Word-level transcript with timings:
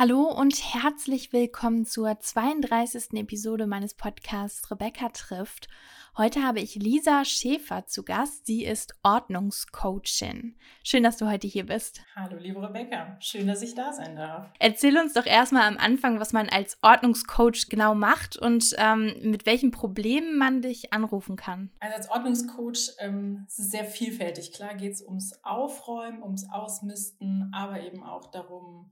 Hallo 0.00 0.22
und 0.22 0.54
herzlich 0.72 1.34
willkommen 1.34 1.84
zur 1.84 2.18
32. 2.18 3.20
Episode 3.20 3.66
meines 3.66 3.92
Podcasts 3.92 4.70
Rebecca 4.70 5.10
trifft. 5.10 5.68
Heute 6.16 6.42
habe 6.42 6.60
ich 6.60 6.74
Lisa 6.76 7.26
Schäfer 7.26 7.84
zu 7.84 8.02
Gast. 8.02 8.46
Sie 8.46 8.64
ist 8.64 8.94
Ordnungscoachin. 9.02 10.56
Schön, 10.82 11.02
dass 11.02 11.18
du 11.18 11.30
heute 11.30 11.46
hier 11.46 11.66
bist. 11.66 12.00
Hallo, 12.16 12.38
liebe 12.38 12.62
Rebecca. 12.62 13.18
Schön, 13.20 13.46
dass 13.46 13.60
ich 13.60 13.74
da 13.74 13.92
sein 13.92 14.16
darf. 14.16 14.50
Erzähl 14.58 14.96
uns 14.96 15.12
doch 15.12 15.26
erstmal 15.26 15.68
am 15.68 15.76
Anfang, 15.76 16.18
was 16.18 16.32
man 16.32 16.48
als 16.48 16.78
Ordnungscoach 16.80 17.68
genau 17.68 17.94
macht 17.94 18.38
und 18.38 18.74
ähm, 18.78 19.12
mit 19.20 19.44
welchen 19.44 19.70
Problemen 19.70 20.38
man 20.38 20.62
dich 20.62 20.94
anrufen 20.94 21.36
kann. 21.36 21.72
Also 21.78 21.96
als 21.96 22.10
Ordnungscoach 22.10 22.96
ähm, 23.00 23.44
ist 23.48 23.58
es 23.58 23.70
sehr 23.70 23.84
vielfältig. 23.84 24.54
Klar 24.54 24.76
geht 24.76 24.94
es 24.94 25.02
ums 25.02 25.44
Aufräumen, 25.44 26.22
ums 26.22 26.48
Ausmisten, 26.50 27.50
aber 27.52 27.82
eben 27.82 28.02
auch 28.02 28.30
darum, 28.30 28.90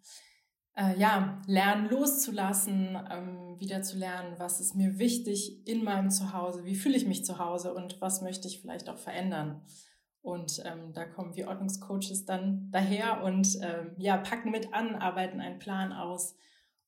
äh, 0.79 0.97
ja, 0.99 1.43
lernen 1.47 1.89
loszulassen, 1.91 2.97
ähm, 3.11 3.59
wieder 3.59 3.83
zu 3.83 3.99
lernen, 3.99 4.35
was 4.39 4.61
ist 4.61 4.77
mir 4.77 4.99
wichtig 4.99 5.67
in 5.67 5.83
meinem 5.83 6.11
Zuhause, 6.11 6.65
wie 6.65 6.77
fühle 6.77 6.97
ich 6.97 7.07
mich 7.07 7.25
zu 7.25 7.39
Hause 7.39 7.75
und 7.75 8.01
was 8.01 8.23
möchte 8.23 8.47
ich 8.47 8.61
vielleicht 8.61 8.89
auch 8.89 8.99
verändern. 8.99 9.63
Und 10.23 10.63
ähm, 10.65 10.93
da 10.93 11.05
kommen 11.05 11.35
wir 11.35 11.49
Ordnungscoaches 11.49 12.27
dann 12.27 12.71
daher 12.71 13.25
und 13.25 13.59
ähm, 13.61 13.93
ja, 13.97 14.19
packen 14.19 14.51
mit 14.51 14.73
an, 14.73 14.95
arbeiten 14.95 15.41
einen 15.41 15.59
Plan 15.59 15.93
aus 15.93 16.37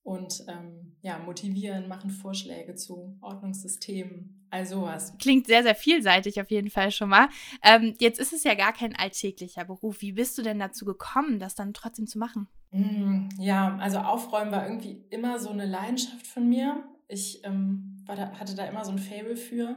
und 0.03 0.45
ähm, 0.47 0.97
ja, 1.03 1.19
motivieren, 1.19 1.89
machen 1.89 2.11
Vorschläge 2.11 2.77
zu 2.77 3.19
Ordnungssystemen, 3.21 4.40
all 4.51 4.67
sowas. 4.67 5.15
Klingt 5.19 5.47
sehr, 5.47 5.63
sehr 5.63 5.75
vielseitig 5.75 6.41
auf 6.41 6.51
jeden 6.51 6.71
Fall 6.71 6.91
schon 6.91 7.09
mal. 7.09 7.29
Ähm, 7.63 7.95
jetzt 7.99 8.19
ist 8.21 8.33
es 8.33 8.45
ja 8.45 8.55
gar 8.55 8.73
kein 8.73 8.95
alltäglicher 8.97 9.65
Beruf. 9.65 10.01
Wie 10.01 10.13
bist 10.13 10.37
du 10.39 10.43
denn 10.43 10.59
dazu 10.59 10.85
gekommen, 10.85 11.39
das 11.39 11.55
dann 11.55 11.75
trotzdem 11.75 12.07
zu 12.07 12.19
machen? 12.19 12.49
Mm, 12.71 13.29
ja, 13.39 13.77
also 13.79 13.99
Aufräumen 13.99 14.53
war 14.53 14.67
irgendwie 14.67 15.05
immer 15.11 15.39
so 15.39 15.51
eine 15.51 15.67
Leidenschaft 15.67 16.27
von 16.27 16.49
mir. 16.49 16.85
Ich 17.09 17.45
ähm, 17.45 18.05
da, 18.07 18.33
hatte 18.39 18.55
da 18.55 18.65
immer 18.67 18.85
so 18.85 18.93
ein 18.93 18.99
Fable 18.99 19.37
für 19.37 19.77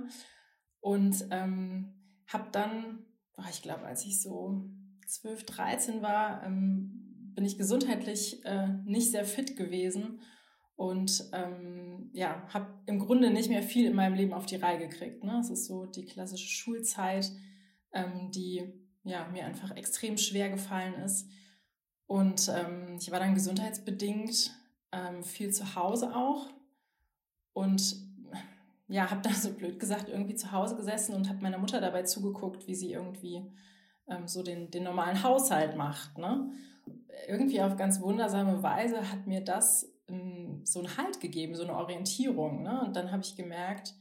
und 0.80 1.25
ähm, 1.31 1.93
habe 2.27 2.49
dann, 2.52 2.99
oh, 3.37 3.43
ich 3.49 3.61
glaube, 3.61 3.85
als 3.85 4.05
ich 4.05 4.21
so 4.21 4.69
12, 5.08 5.45
13 5.45 6.02
war, 6.02 6.43
ähm, 6.43 7.31
bin 7.35 7.45
ich 7.45 7.58
gesundheitlich 7.58 8.45
äh, 8.45 8.67
nicht 8.85 9.11
sehr 9.11 9.25
fit 9.25 9.55
gewesen 9.58 10.19
und 10.75 11.29
ähm, 11.33 12.09
ja, 12.13 12.43
habe 12.49 12.67
im 12.85 12.99
Grunde 12.99 13.31
nicht 13.31 13.49
mehr 13.49 13.63
viel 13.63 13.88
in 13.88 13.95
meinem 13.95 14.16
Leben 14.16 14.33
auf 14.33 14.45
die 14.45 14.55
Reihe 14.55 14.80
gekriegt. 14.80 15.23
Ne? 15.23 15.39
Es 15.39 15.49
ist 15.49 15.65
so 15.65 15.85
die 15.85 16.05
klassische 16.05 16.49
Schulzeit, 16.49 17.31
ähm, 17.93 18.31
die 18.31 18.63
ja, 19.03 19.27
mir 19.27 19.45
einfach 19.45 19.75
extrem 19.75 20.17
schwer 20.17 20.49
gefallen 20.49 20.95
ist. 20.95 21.30
Und 22.07 22.52
ähm, 22.53 22.97
ich 22.99 23.11
war 23.11 23.19
dann 23.19 23.35
gesundheitsbedingt 23.35 24.52
ähm, 24.91 25.23
viel 25.23 25.52
zu 25.52 25.75
Hause 25.75 26.15
auch 26.15 26.49
und 27.53 27.95
ja, 28.87 29.09
habe 29.09 29.21
dann 29.21 29.33
so 29.33 29.53
blöd 29.53 29.80
gesagt 29.80 30.09
irgendwie 30.09 30.35
zu 30.35 30.52
Hause 30.52 30.75
gesessen 30.75 31.15
und 31.15 31.30
habe 31.30 31.41
meiner 31.41 31.58
Mutter 31.58 31.81
dabei 31.81 32.03
zugeguckt, 32.03 32.67
wie 32.67 32.75
sie 32.75 32.91
irgendwie 32.91 33.43
ähm, 34.08 34.27
so 34.27 34.43
den, 34.43 34.69
den 34.69 34.83
normalen 34.83 35.23
Haushalt 35.23 35.75
macht. 35.75 36.17
Ne? 36.17 36.52
Irgendwie 37.27 37.61
auf 37.61 37.77
ganz 37.77 38.02
wundersame 38.02 38.61
Weise 38.61 39.09
hat 39.11 39.25
mir 39.25 39.41
das 39.41 39.92
so 40.63 40.79
einen 40.79 40.97
Halt 40.97 41.19
gegeben, 41.21 41.55
so 41.55 41.64
eine 41.64 41.75
Orientierung. 41.75 42.64
Ne? 42.64 42.81
Und 42.86 42.95
dann 42.95 43.11
habe 43.11 43.23
ich 43.23 43.36
gemerkt, 43.36 43.93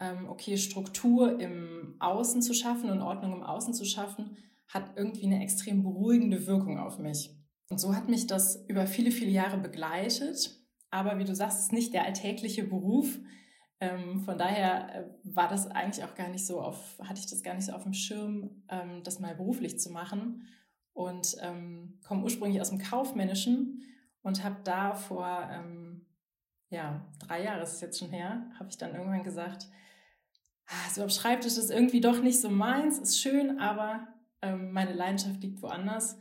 ähm, 0.00 0.28
okay, 0.28 0.56
Struktur 0.56 1.40
im 1.40 1.96
Außen 1.98 2.42
zu 2.42 2.54
schaffen 2.54 2.90
und 2.90 3.02
Ordnung 3.02 3.32
im 3.32 3.42
Außen 3.42 3.74
zu 3.74 3.84
schaffen, 3.84 4.36
hat 4.68 4.96
irgendwie 4.96 5.26
eine 5.26 5.42
extrem 5.42 5.82
beruhigende 5.82 6.46
Wirkung 6.46 6.78
auf 6.78 6.98
mich. 6.98 7.30
Und 7.70 7.78
so 7.78 7.94
hat 7.94 8.08
mich 8.08 8.26
das 8.26 8.64
über 8.68 8.86
viele, 8.86 9.10
viele 9.10 9.30
Jahre 9.30 9.58
begleitet. 9.58 10.60
Aber 10.90 11.18
wie 11.18 11.24
du 11.24 11.34
sagst, 11.34 11.60
ist 11.60 11.72
nicht 11.72 11.94
der 11.94 12.04
alltägliche 12.04 12.64
Beruf. 12.64 13.18
Ähm, 13.80 14.20
von 14.20 14.38
daher 14.38 14.94
äh, 14.94 15.04
war 15.24 15.48
das 15.48 15.66
eigentlich 15.66 16.04
auch 16.04 16.14
gar 16.14 16.28
nicht 16.28 16.46
so 16.46 16.60
auf, 16.60 16.98
hatte 17.02 17.20
ich 17.20 17.26
das 17.26 17.42
gar 17.42 17.54
nicht 17.54 17.66
so 17.66 17.72
auf 17.72 17.82
dem 17.82 17.94
Schirm, 17.94 18.62
ähm, 18.68 19.02
das 19.02 19.20
mal 19.20 19.34
beruflich 19.34 19.78
zu 19.78 19.90
machen. 19.90 20.46
Und 20.92 21.36
ähm, 21.40 21.98
komme 22.06 22.22
ursprünglich 22.22 22.60
aus 22.60 22.70
dem 22.70 22.78
Kaufmännischen 22.78 23.82
und 24.24 24.42
habe 24.42 24.56
da 24.64 24.94
vor, 24.94 25.48
ähm, 25.52 26.06
ja, 26.70 27.06
drei 27.20 27.44
Jahre 27.44 27.62
ist 27.62 27.74
es 27.74 27.80
jetzt 27.80 28.00
schon 28.00 28.10
her, 28.10 28.50
habe 28.58 28.68
ich 28.70 28.78
dann 28.78 28.94
irgendwann 28.94 29.22
gesagt, 29.22 29.68
ah, 30.66 30.90
so 30.90 31.02
am 31.02 31.10
Schreibtisch 31.10 31.56
ist 31.56 31.70
irgendwie 31.70 32.00
doch 32.00 32.20
nicht 32.20 32.40
so 32.40 32.50
meins, 32.50 32.98
ist 32.98 33.20
schön, 33.20 33.60
aber 33.60 34.08
ähm, 34.42 34.72
meine 34.72 34.94
Leidenschaft 34.94 35.42
liegt 35.42 35.62
woanders 35.62 36.18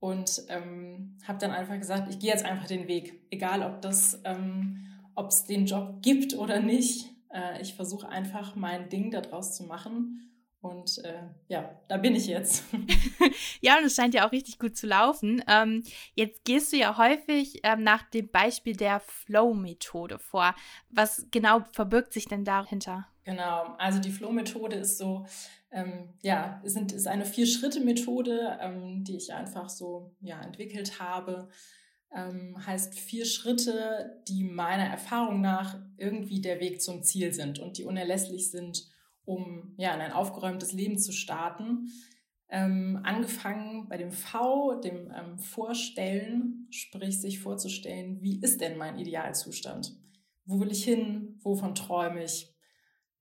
und 0.00 0.42
ähm, 0.48 1.18
habe 1.28 1.38
dann 1.38 1.52
einfach 1.52 1.76
gesagt, 1.76 2.08
ich 2.08 2.18
gehe 2.18 2.30
jetzt 2.30 2.44
einfach 2.44 2.66
den 2.66 2.88
Weg, 2.88 3.20
egal 3.30 3.62
ob 3.62 3.82
das, 3.82 4.20
ähm, 4.24 4.86
ob 5.14 5.28
es 5.28 5.44
den 5.44 5.66
Job 5.66 5.98
gibt 6.00 6.34
oder 6.34 6.58
nicht. 6.58 7.14
Äh, 7.32 7.60
ich 7.60 7.74
versuche 7.74 8.08
einfach 8.08 8.56
mein 8.56 8.88
Ding 8.88 9.10
daraus 9.10 9.54
zu 9.54 9.64
machen. 9.64 10.30
Und 10.62 10.98
äh, 11.04 11.24
ja, 11.48 11.76
da 11.88 11.96
bin 11.96 12.14
ich 12.14 12.28
jetzt. 12.28 12.62
ja, 13.60 13.78
und 13.78 13.84
es 13.84 13.96
scheint 13.96 14.14
ja 14.14 14.26
auch 14.26 14.30
richtig 14.30 14.60
gut 14.60 14.76
zu 14.76 14.86
laufen. 14.86 15.42
Ähm, 15.48 15.82
jetzt 16.14 16.44
gehst 16.44 16.72
du 16.72 16.76
ja 16.76 16.96
häufig 16.96 17.60
ähm, 17.64 17.82
nach 17.82 18.08
dem 18.10 18.28
Beispiel 18.30 18.76
der 18.76 19.00
Flow-Methode 19.00 20.20
vor. 20.20 20.54
Was 20.88 21.26
genau 21.32 21.64
verbirgt 21.72 22.12
sich 22.12 22.26
denn 22.26 22.44
dahinter? 22.44 23.08
Genau, 23.24 23.74
also 23.78 23.98
die 23.98 24.12
Flow-Methode 24.12 24.76
ist 24.76 24.98
so, 24.98 25.26
ähm, 25.72 26.10
ja, 26.22 26.60
sind, 26.64 26.92
ist 26.92 27.08
eine 27.08 27.24
Vier-Schritte-Methode, 27.24 28.58
ähm, 28.60 29.02
die 29.02 29.16
ich 29.16 29.34
einfach 29.34 29.68
so 29.68 30.14
ja, 30.20 30.40
entwickelt 30.42 31.00
habe. 31.00 31.48
Ähm, 32.14 32.54
heißt 32.64 32.94
vier 32.94 33.24
Schritte, 33.24 34.22
die 34.28 34.44
meiner 34.44 34.84
Erfahrung 34.84 35.40
nach 35.40 35.80
irgendwie 35.96 36.40
der 36.40 36.60
Weg 36.60 36.80
zum 36.82 37.02
Ziel 37.02 37.32
sind 37.32 37.58
und 37.58 37.78
die 37.78 37.84
unerlässlich 37.84 38.50
sind, 38.50 38.91
um 39.24 39.74
ja, 39.76 39.94
in 39.94 40.00
ein 40.00 40.12
aufgeräumtes 40.12 40.72
Leben 40.72 40.98
zu 40.98 41.12
starten. 41.12 41.88
Ähm, 42.48 43.00
angefangen 43.02 43.88
bei 43.88 43.96
dem 43.96 44.12
V, 44.12 44.74
dem 44.74 45.10
ähm, 45.10 45.38
Vorstellen, 45.38 46.66
sprich 46.70 47.20
sich 47.20 47.40
vorzustellen, 47.40 48.20
wie 48.20 48.40
ist 48.40 48.60
denn 48.60 48.76
mein 48.76 48.98
Idealzustand? 48.98 49.96
Wo 50.44 50.60
will 50.60 50.70
ich 50.70 50.84
hin? 50.84 51.38
Wovon 51.42 51.74
träume 51.74 52.24
ich? 52.24 52.54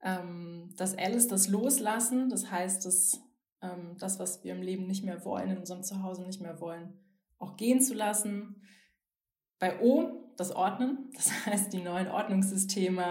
Ähm, 0.04 0.74
das 0.76 0.94
L 0.94 1.14
ist 1.14 1.32
das 1.32 1.48
Loslassen, 1.48 2.30
das 2.30 2.52
heißt, 2.52 2.86
dass, 2.86 3.22
ähm, 3.62 3.96
das, 4.00 4.20
was 4.20 4.44
wir 4.44 4.54
im 4.54 4.62
Leben 4.62 4.88
nicht 4.88 5.06
mehr 5.06 5.24
wollen, 5.24 5.52
in 5.52 5.60
unserem 5.60 5.84
Zuhause 5.84 6.24
nicht 6.24 6.42
mehr 6.42 6.60
wollen, 6.60 7.00
auch 7.38 7.56
gehen 7.56 7.80
zu 7.80 7.94
lassen. 7.94 8.64
Bei 9.60 9.80
O 9.80 10.34
das 10.36 10.52
Ordnen, 10.52 11.10
das 11.16 11.46
heißt 11.46 11.72
die 11.72 11.82
neuen 11.82 12.08
Ordnungssysteme. 12.08 13.04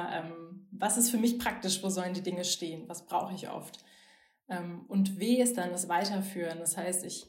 Was 0.73 0.97
ist 0.97 1.11
für 1.11 1.19
mich 1.19 1.39
praktisch? 1.39 1.83
Wo 1.83 1.89
sollen 1.89 2.15
die 2.15 2.23
Dinge 2.23 2.45
stehen? 2.45 2.89
Was 2.89 3.07
brauche 3.07 3.35
ich 3.35 3.49
oft? 3.49 3.85
Ähm, 4.49 4.85
und 4.89 5.19
W 5.19 5.43
ist 5.43 5.59
dann 5.59 5.71
das 5.71 5.89
Weiterführen. 5.89 6.59
Das 6.59 6.77
heißt, 6.77 7.05
ich 7.05 7.27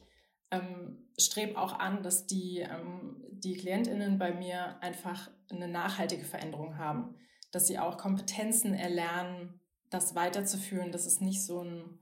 ähm, 0.50 1.08
strebe 1.18 1.58
auch 1.58 1.78
an, 1.78 2.02
dass 2.02 2.26
die, 2.26 2.58
ähm, 2.58 3.24
die 3.30 3.54
KlientInnen 3.54 4.18
bei 4.18 4.32
mir 4.32 4.80
einfach 4.82 5.30
eine 5.50 5.68
nachhaltige 5.68 6.24
Veränderung 6.24 6.78
haben 6.78 7.16
dass 7.52 7.66
sie 7.66 7.78
auch 7.78 7.98
Kompetenzen 7.98 8.74
erlernen, 8.74 9.60
das 9.90 10.16
weiterzuführen, 10.16 10.90
dass 10.90 11.06
es 11.06 11.20
nicht 11.20 11.44
so 11.44 11.62
ein, 11.62 11.98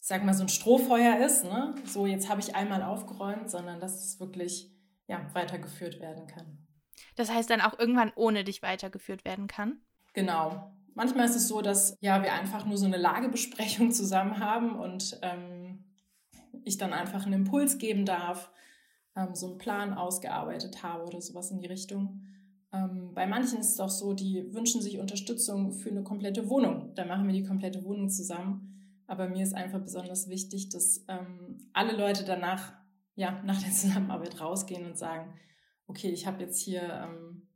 ich 0.00 0.06
sag 0.06 0.24
mal, 0.24 0.34
so 0.34 0.42
ein 0.42 0.48
Strohfeuer 0.48 1.24
ist, 1.24 1.44
ne? 1.44 1.74
so 1.84 2.06
jetzt 2.06 2.28
habe 2.28 2.40
ich 2.40 2.54
einmal 2.54 2.82
aufgeräumt, 2.82 3.50
sondern 3.50 3.80
dass 3.80 4.04
es 4.04 4.20
wirklich 4.20 4.70
ja, 5.06 5.24
weitergeführt 5.32 6.00
werden 6.00 6.26
kann. 6.26 6.66
Das 7.14 7.30
heißt 7.30 7.48
dann 7.48 7.60
auch 7.60 7.78
irgendwann 7.78 8.12
ohne 8.16 8.42
dich 8.44 8.62
weitergeführt 8.62 9.24
werden 9.24 9.46
kann? 9.46 9.80
Genau. 10.14 10.72
Manchmal 10.94 11.26
ist 11.26 11.36
es 11.36 11.48
so, 11.48 11.60
dass 11.60 11.96
ja, 12.00 12.22
wir 12.22 12.32
einfach 12.32 12.64
nur 12.64 12.78
so 12.78 12.86
eine 12.86 12.96
Lagebesprechung 12.96 13.90
zusammen 13.92 14.38
haben 14.38 14.78
und 14.78 15.18
ähm, 15.22 15.84
ich 16.64 16.78
dann 16.78 16.92
einfach 16.92 17.26
einen 17.26 17.44
Impuls 17.44 17.78
geben 17.78 18.06
darf, 18.06 18.50
ähm, 19.16 19.34
so 19.34 19.48
einen 19.48 19.58
Plan 19.58 19.92
ausgearbeitet 19.92 20.82
habe 20.82 21.04
oder 21.04 21.20
sowas 21.20 21.50
in 21.50 21.58
die 21.58 21.66
Richtung. 21.66 22.22
Ähm, 22.72 23.12
bei 23.12 23.26
manchen 23.26 23.58
ist 23.58 23.74
es 23.74 23.80
auch 23.80 23.90
so, 23.90 24.14
die 24.14 24.52
wünschen 24.54 24.80
sich 24.80 24.98
Unterstützung 24.98 25.72
für 25.72 25.90
eine 25.90 26.04
komplette 26.04 26.48
Wohnung. 26.48 26.94
Da 26.94 27.04
machen 27.04 27.26
wir 27.26 27.34
die 27.34 27.44
komplette 27.44 27.84
Wohnung 27.84 28.08
zusammen. 28.08 28.70
Aber 29.06 29.28
mir 29.28 29.42
ist 29.42 29.54
einfach 29.54 29.80
besonders 29.80 30.28
wichtig, 30.28 30.70
dass 30.70 31.04
ähm, 31.08 31.68
alle 31.72 31.96
Leute 31.96 32.24
danach, 32.24 32.72
ja, 33.16 33.42
nach 33.44 33.60
der 33.62 33.72
Zusammenarbeit 33.72 34.40
rausgehen 34.40 34.86
und 34.86 34.96
sagen, 34.96 35.34
okay, 35.86 36.08
ich 36.08 36.26
habe 36.26 36.42
jetzt 36.42 36.60
hier 36.60 36.82
ähm, 36.82 37.48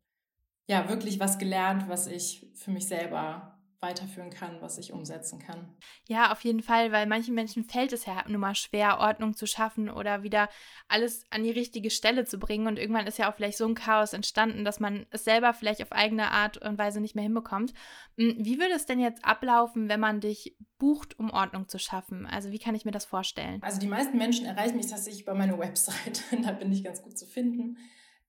ja 0.68 0.88
wirklich 0.88 1.18
was 1.18 1.38
gelernt, 1.38 1.88
was 1.88 2.06
ich 2.06 2.46
für 2.54 2.70
mich 2.70 2.86
selber 2.86 3.58
weiterführen 3.80 4.30
kann, 4.30 4.60
was 4.60 4.76
ich 4.76 4.92
umsetzen 4.92 5.38
kann. 5.38 5.68
Ja, 6.08 6.32
auf 6.32 6.40
jeden 6.40 6.62
Fall, 6.62 6.90
weil 6.90 7.06
manchen 7.06 7.34
Menschen 7.34 7.62
fällt 7.62 7.92
es 7.92 8.06
ja 8.06 8.24
nun 8.26 8.40
mal 8.40 8.56
schwer, 8.56 8.98
Ordnung 8.98 9.34
zu 9.34 9.46
schaffen 9.46 9.88
oder 9.88 10.24
wieder 10.24 10.48
alles 10.88 11.24
an 11.30 11.44
die 11.44 11.52
richtige 11.52 11.90
Stelle 11.90 12.24
zu 12.24 12.38
bringen. 12.38 12.66
Und 12.66 12.76
irgendwann 12.76 13.06
ist 13.06 13.18
ja 13.18 13.30
auch 13.30 13.36
vielleicht 13.36 13.56
so 13.56 13.66
ein 13.66 13.76
Chaos 13.76 14.14
entstanden, 14.14 14.64
dass 14.64 14.80
man 14.80 15.06
es 15.10 15.22
selber 15.22 15.54
vielleicht 15.54 15.80
auf 15.80 15.92
eigene 15.92 16.32
Art 16.32 16.58
und 16.58 16.76
Weise 16.76 17.00
nicht 17.00 17.14
mehr 17.14 17.22
hinbekommt. 17.22 17.72
Hm, 18.16 18.34
wie 18.38 18.58
würde 18.58 18.74
es 18.74 18.86
denn 18.86 18.98
jetzt 18.98 19.24
ablaufen, 19.24 19.88
wenn 19.88 20.00
man 20.00 20.20
dich 20.20 20.56
bucht, 20.78 21.16
um 21.16 21.30
Ordnung 21.30 21.68
zu 21.68 21.78
schaffen? 21.78 22.26
Also 22.26 22.50
wie 22.50 22.58
kann 22.58 22.74
ich 22.74 22.84
mir 22.84 22.90
das 22.90 23.04
vorstellen? 23.04 23.62
Also 23.62 23.78
die 23.78 23.86
meisten 23.86 24.18
Menschen 24.18 24.44
erreichen 24.44 24.76
mich 24.76 24.88
tatsächlich 24.88 25.24
bei 25.24 25.34
meiner 25.34 25.56
Website. 25.56 26.24
da 26.42 26.50
bin 26.50 26.72
ich 26.72 26.82
ganz 26.82 27.00
gut 27.00 27.16
zu 27.16 27.26
finden. 27.26 27.78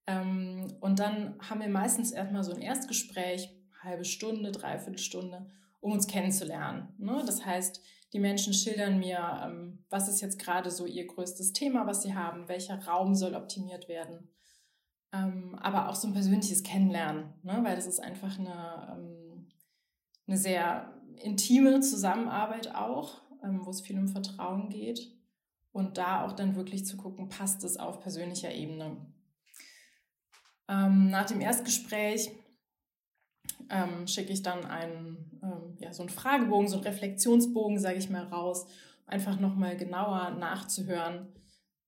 Ähm, 0.09 0.73
und 0.79 0.99
dann 0.99 1.35
haben 1.39 1.61
wir 1.61 1.69
meistens 1.69 2.11
erstmal 2.11 2.43
so 2.43 2.51
ein 2.51 2.61
Erstgespräch 2.61 3.55
halbe 3.83 4.05
Stunde, 4.05 4.51
dreiviertel 4.51 4.97
Stunde, 4.97 5.45
um 5.79 5.91
uns 5.91 6.07
kennenzulernen. 6.07 6.89
Ne? 6.97 7.21
Das 7.25 7.45
heißt, 7.45 7.81
die 8.11 8.19
Menschen 8.19 8.53
schildern 8.53 8.97
mir, 8.97 9.19
ähm, 9.45 9.85
was 9.89 10.09
ist 10.09 10.21
jetzt 10.21 10.39
gerade 10.39 10.71
so 10.71 10.85
ihr 10.87 11.05
größtes 11.05 11.53
Thema, 11.53 11.85
was 11.85 12.01
sie 12.01 12.15
haben, 12.15 12.47
welcher 12.47 12.83
Raum 12.85 13.13
soll 13.13 13.35
optimiert 13.35 13.87
werden. 13.87 14.29
Ähm, 15.13 15.55
aber 15.61 15.89
auch 15.89 15.95
so 15.95 16.07
ein 16.07 16.13
persönliches 16.13 16.63
Kennenlernen, 16.63 17.33
ne? 17.43 17.59
weil 17.63 17.75
das 17.75 17.85
ist 17.85 17.99
einfach 17.99 18.37
eine, 18.39 18.97
ähm, 18.97 19.47
eine 20.27 20.37
sehr 20.37 20.93
intime 21.23 21.81
Zusammenarbeit 21.81 22.75
auch, 22.75 23.21
ähm, 23.43 23.63
wo 23.63 23.69
es 23.69 23.81
viel 23.81 23.97
um 23.97 24.07
Vertrauen 24.07 24.69
geht. 24.69 25.15
Und 25.71 25.99
da 25.99 26.25
auch 26.25 26.31
dann 26.31 26.55
wirklich 26.55 26.85
zu 26.87 26.97
gucken, 26.97 27.29
passt 27.29 27.63
es 27.63 27.77
auf 27.77 27.99
persönlicher 27.99 28.51
Ebene. 28.51 28.97
Ähm, 30.69 31.09
nach 31.09 31.25
dem 31.25 31.41
Erstgespräch 31.41 32.29
ähm, 33.71 34.07
schicke 34.07 34.31
ich 34.31 34.43
dann 34.43 34.65
einen, 34.65 35.39
ähm, 35.41 35.77
ja, 35.79 35.91
so 35.91 36.03
einen 36.03 36.09
Fragebogen, 36.09 36.67
so 36.67 36.75
einen 36.75 36.85
Reflexionsbogen, 36.85 37.79
sage 37.79 37.97
ich 37.97 38.09
mal, 38.09 38.25
raus, 38.25 38.67
einfach 39.07 39.39
nochmal 39.39 39.75
genauer 39.77 40.31
nachzuhören, 40.31 41.27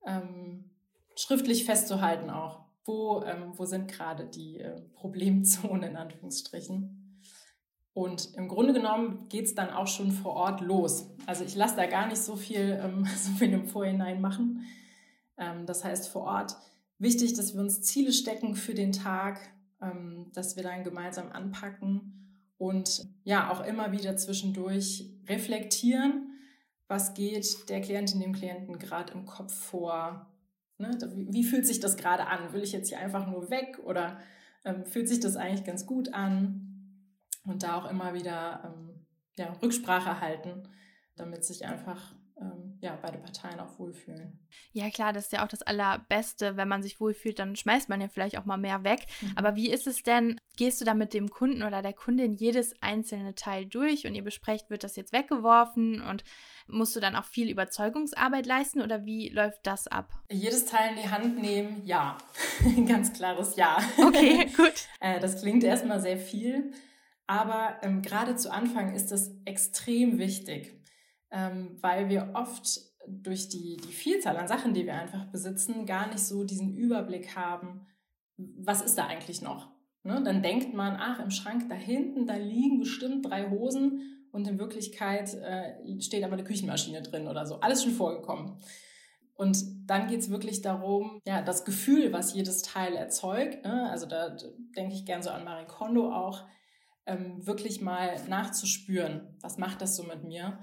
ähm, 0.05 0.71
schriftlich 1.15 1.65
festzuhalten 1.65 2.31
auch, 2.31 2.65
wo, 2.85 3.21
ähm, 3.23 3.53
wo 3.55 3.65
sind 3.65 3.87
gerade 3.87 4.25
die 4.25 4.59
äh, 4.59 4.81
Problemzonen 4.95 5.91
in 5.91 5.95
Anführungsstrichen. 5.95 7.21
Und 7.93 8.33
im 8.35 8.47
Grunde 8.47 8.73
genommen 8.73 9.27
geht 9.29 9.45
es 9.45 9.53
dann 9.53 9.69
auch 9.69 9.87
schon 9.87 10.11
vor 10.11 10.33
Ort 10.33 10.61
los. 10.61 11.11
Also 11.27 11.43
ich 11.43 11.55
lasse 11.55 11.75
da 11.75 11.85
gar 11.85 12.07
nicht 12.07 12.21
so 12.21 12.35
viel, 12.35 12.79
ähm, 12.81 13.05
so 13.15 13.31
viel 13.33 13.53
im 13.53 13.67
Vorhinein 13.67 14.21
machen. 14.21 14.65
Das 15.65 15.83
heißt 15.83 16.09
vor 16.09 16.23
Ort 16.23 16.55
wichtig, 17.01 17.33
dass 17.33 17.53
wir 17.53 17.61
uns 17.61 17.81
Ziele 17.81 18.13
stecken 18.13 18.55
für 18.55 18.73
den 18.73 18.91
Tag, 18.91 19.39
ähm, 19.81 20.31
dass 20.33 20.55
wir 20.55 20.63
dann 20.63 20.83
gemeinsam 20.83 21.31
anpacken 21.31 22.21
und 22.57 23.07
ja 23.23 23.51
auch 23.51 23.65
immer 23.65 23.91
wieder 23.91 24.15
zwischendurch 24.17 25.09
reflektieren, 25.27 26.29
was 26.87 27.13
geht 27.13 27.69
der 27.69 27.81
Klientin, 27.81 28.19
dem 28.19 28.33
Klienten 28.33 28.77
gerade 28.77 29.13
im 29.13 29.25
Kopf 29.25 29.53
vor. 29.53 30.27
Ne? 30.77 30.97
Wie 31.29 31.43
fühlt 31.43 31.65
sich 31.65 31.79
das 31.79 31.97
gerade 31.97 32.27
an? 32.27 32.53
Will 32.53 32.63
ich 32.63 32.71
jetzt 32.71 32.89
hier 32.89 32.99
einfach 32.99 33.27
nur 33.27 33.49
weg 33.49 33.79
oder 33.83 34.19
ähm, 34.63 34.85
fühlt 34.85 35.07
sich 35.07 35.19
das 35.19 35.37
eigentlich 35.37 35.63
ganz 35.65 35.85
gut 35.85 36.13
an? 36.13 36.67
Und 37.45 37.63
da 37.63 37.77
auch 37.77 37.89
immer 37.89 38.13
wieder 38.13 38.61
ähm, 38.65 39.05
ja, 39.37 39.51
Rücksprache 39.63 40.21
halten, 40.21 40.67
damit 41.15 41.43
sich 41.43 41.65
einfach 41.65 42.13
ähm, 42.41 42.77
ja, 42.81 42.97
beide 43.01 43.19
Parteien 43.19 43.59
auch 43.59 43.77
wohlfühlen. 43.77 44.39
Ja, 44.73 44.89
klar, 44.89 45.13
das 45.13 45.25
ist 45.25 45.33
ja 45.33 45.43
auch 45.43 45.47
das 45.47 45.61
Allerbeste. 45.61 46.57
Wenn 46.57 46.67
man 46.67 46.81
sich 46.81 46.99
wohlfühlt, 46.99 47.37
dann 47.37 47.55
schmeißt 47.55 47.89
man 47.89 48.01
ja 48.01 48.07
vielleicht 48.07 48.37
auch 48.37 48.45
mal 48.45 48.57
mehr 48.57 48.83
weg. 48.83 49.05
Mhm. 49.21 49.33
Aber 49.35 49.55
wie 49.55 49.69
ist 49.69 49.85
es 49.85 50.01
denn? 50.01 50.39
Gehst 50.57 50.81
du 50.81 50.85
da 50.85 50.93
mit 50.93 51.13
dem 51.13 51.29
Kunden 51.29 51.63
oder 51.63 51.81
der 51.81 51.93
Kundin 51.93 52.33
jedes 52.33 52.73
einzelne 52.81 53.35
Teil 53.35 53.65
durch 53.65 54.07
und 54.07 54.15
ihr 54.15 54.23
besprecht, 54.23 54.69
wird 54.69 54.83
das 54.83 54.95
jetzt 54.95 55.13
weggeworfen 55.13 56.01
und 56.01 56.23
musst 56.67 56.95
du 56.95 56.99
dann 56.99 57.15
auch 57.15 57.25
viel 57.25 57.49
Überzeugungsarbeit 57.49 58.45
leisten 58.45 58.81
oder 58.81 59.05
wie 59.05 59.29
läuft 59.29 59.67
das 59.67 59.87
ab? 59.87 60.11
Jedes 60.31 60.65
Teil 60.65 60.95
in 60.95 61.03
die 61.03 61.09
Hand 61.09 61.39
nehmen, 61.39 61.85
ja. 61.85 62.17
Ganz 62.87 63.13
klares 63.13 63.55
Ja. 63.55 63.77
Okay, 63.97 64.47
gut. 64.57 64.87
Äh, 64.99 65.19
das 65.19 65.41
klingt 65.41 65.63
erstmal 65.63 66.01
sehr 66.01 66.17
viel. 66.17 66.71
Aber 67.27 67.77
ähm, 67.81 68.01
gerade 68.01 68.35
zu 68.35 68.51
Anfang 68.51 68.93
ist 68.93 69.11
das 69.11 69.31
extrem 69.45 70.17
wichtig 70.17 70.80
ähm, 71.31 71.77
weil 71.81 72.09
wir 72.09 72.31
oft 72.33 72.81
durch 73.07 73.49
die, 73.49 73.77
die 73.77 73.91
Vielzahl 73.91 74.37
an 74.37 74.47
Sachen, 74.47 74.73
die 74.73 74.85
wir 74.85 74.95
einfach 74.95 75.25
besitzen, 75.25 75.85
gar 75.85 76.07
nicht 76.07 76.19
so 76.19 76.43
diesen 76.43 76.75
Überblick 76.75 77.35
haben, 77.35 77.87
was 78.37 78.81
ist 78.81 78.97
da 78.97 79.07
eigentlich 79.07 79.41
noch. 79.41 79.69
Ne? 80.03 80.21
Dann 80.23 80.43
denkt 80.43 80.73
man, 80.73 80.97
ach, 80.99 81.19
im 81.19 81.31
Schrank 81.31 81.69
da 81.69 81.75
hinten, 81.75 82.27
da 82.27 82.35
liegen 82.35 82.79
bestimmt 82.79 83.25
drei 83.25 83.49
Hosen 83.49 84.27
und 84.31 84.47
in 84.47 84.59
Wirklichkeit 84.59 85.33
äh, 85.33 86.01
steht 86.01 86.23
aber 86.23 86.33
eine 86.33 86.43
Küchenmaschine 86.43 87.01
drin 87.01 87.27
oder 87.27 87.45
so. 87.45 87.59
Alles 87.59 87.83
schon 87.83 87.93
vorgekommen. 87.93 88.57
Und 89.33 89.89
dann 89.89 90.07
geht 90.07 90.19
es 90.19 90.29
wirklich 90.29 90.61
darum, 90.61 91.19
ja, 91.25 91.41
das 91.41 91.65
Gefühl, 91.65 92.13
was 92.13 92.33
jedes 92.33 92.61
Teil 92.61 92.93
erzeugt, 92.93 93.65
ne? 93.65 93.89
also 93.89 94.05
da 94.05 94.35
denke 94.75 94.93
ich 94.93 95.05
gern 95.05 95.23
so 95.23 95.31
an 95.31 95.43
Marie 95.43 95.65
Kondo 95.65 96.13
auch, 96.13 96.43
ähm, 97.07 97.45
wirklich 97.45 97.81
mal 97.81 98.15
nachzuspüren, 98.27 99.35
was 99.41 99.57
macht 99.57 99.81
das 99.81 99.95
so 99.95 100.03
mit 100.03 100.23
mir 100.23 100.59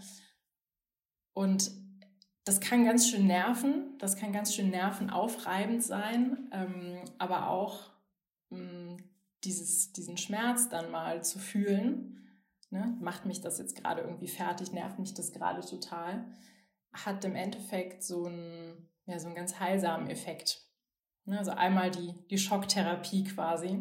und 1.32 1.70
das 2.44 2.60
kann 2.60 2.84
ganz 2.84 3.08
schön 3.08 3.26
nerven, 3.26 3.98
das 3.98 4.16
kann 4.16 4.32
ganz 4.32 4.54
schön 4.54 4.70
nervenaufreibend 4.70 5.82
sein, 5.82 6.48
ähm, 6.52 6.98
aber 7.18 7.50
auch 7.50 7.90
mh, 8.50 8.60
mm, 8.60 8.96
dieses, 9.44 9.92
diesen 9.92 10.16
Schmerz 10.16 10.68
dann 10.68 10.90
mal 10.90 11.22
zu 11.22 11.38
fühlen, 11.38 12.18
ne? 12.70 12.96
macht 13.00 13.26
mich 13.26 13.40
das 13.40 13.58
jetzt 13.58 13.76
gerade 13.76 14.02
irgendwie 14.02 14.28
fertig, 14.28 14.72
nervt 14.72 14.98
mich 14.98 15.14
das 15.14 15.32
gerade 15.32 15.60
total, 15.60 16.24
hat 16.92 17.24
im 17.24 17.36
Endeffekt 17.36 18.02
so 18.02 18.24
einen, 18.24 18.88
ja, 19.06 19.18
so 19.18 19.26
einen 19.26 19.36
ganz 19.36 19.60
heilsamen 19.60 20.08
Effekt. 20.08 20.62
Ne? 21.24 21.38
Also 21.38 21.52
einmal 21.52 21.90
die, 21.90 22.14
die 22.30 22.38
Schocktherapie 22.38 23.24
quasi. 23.24 23.78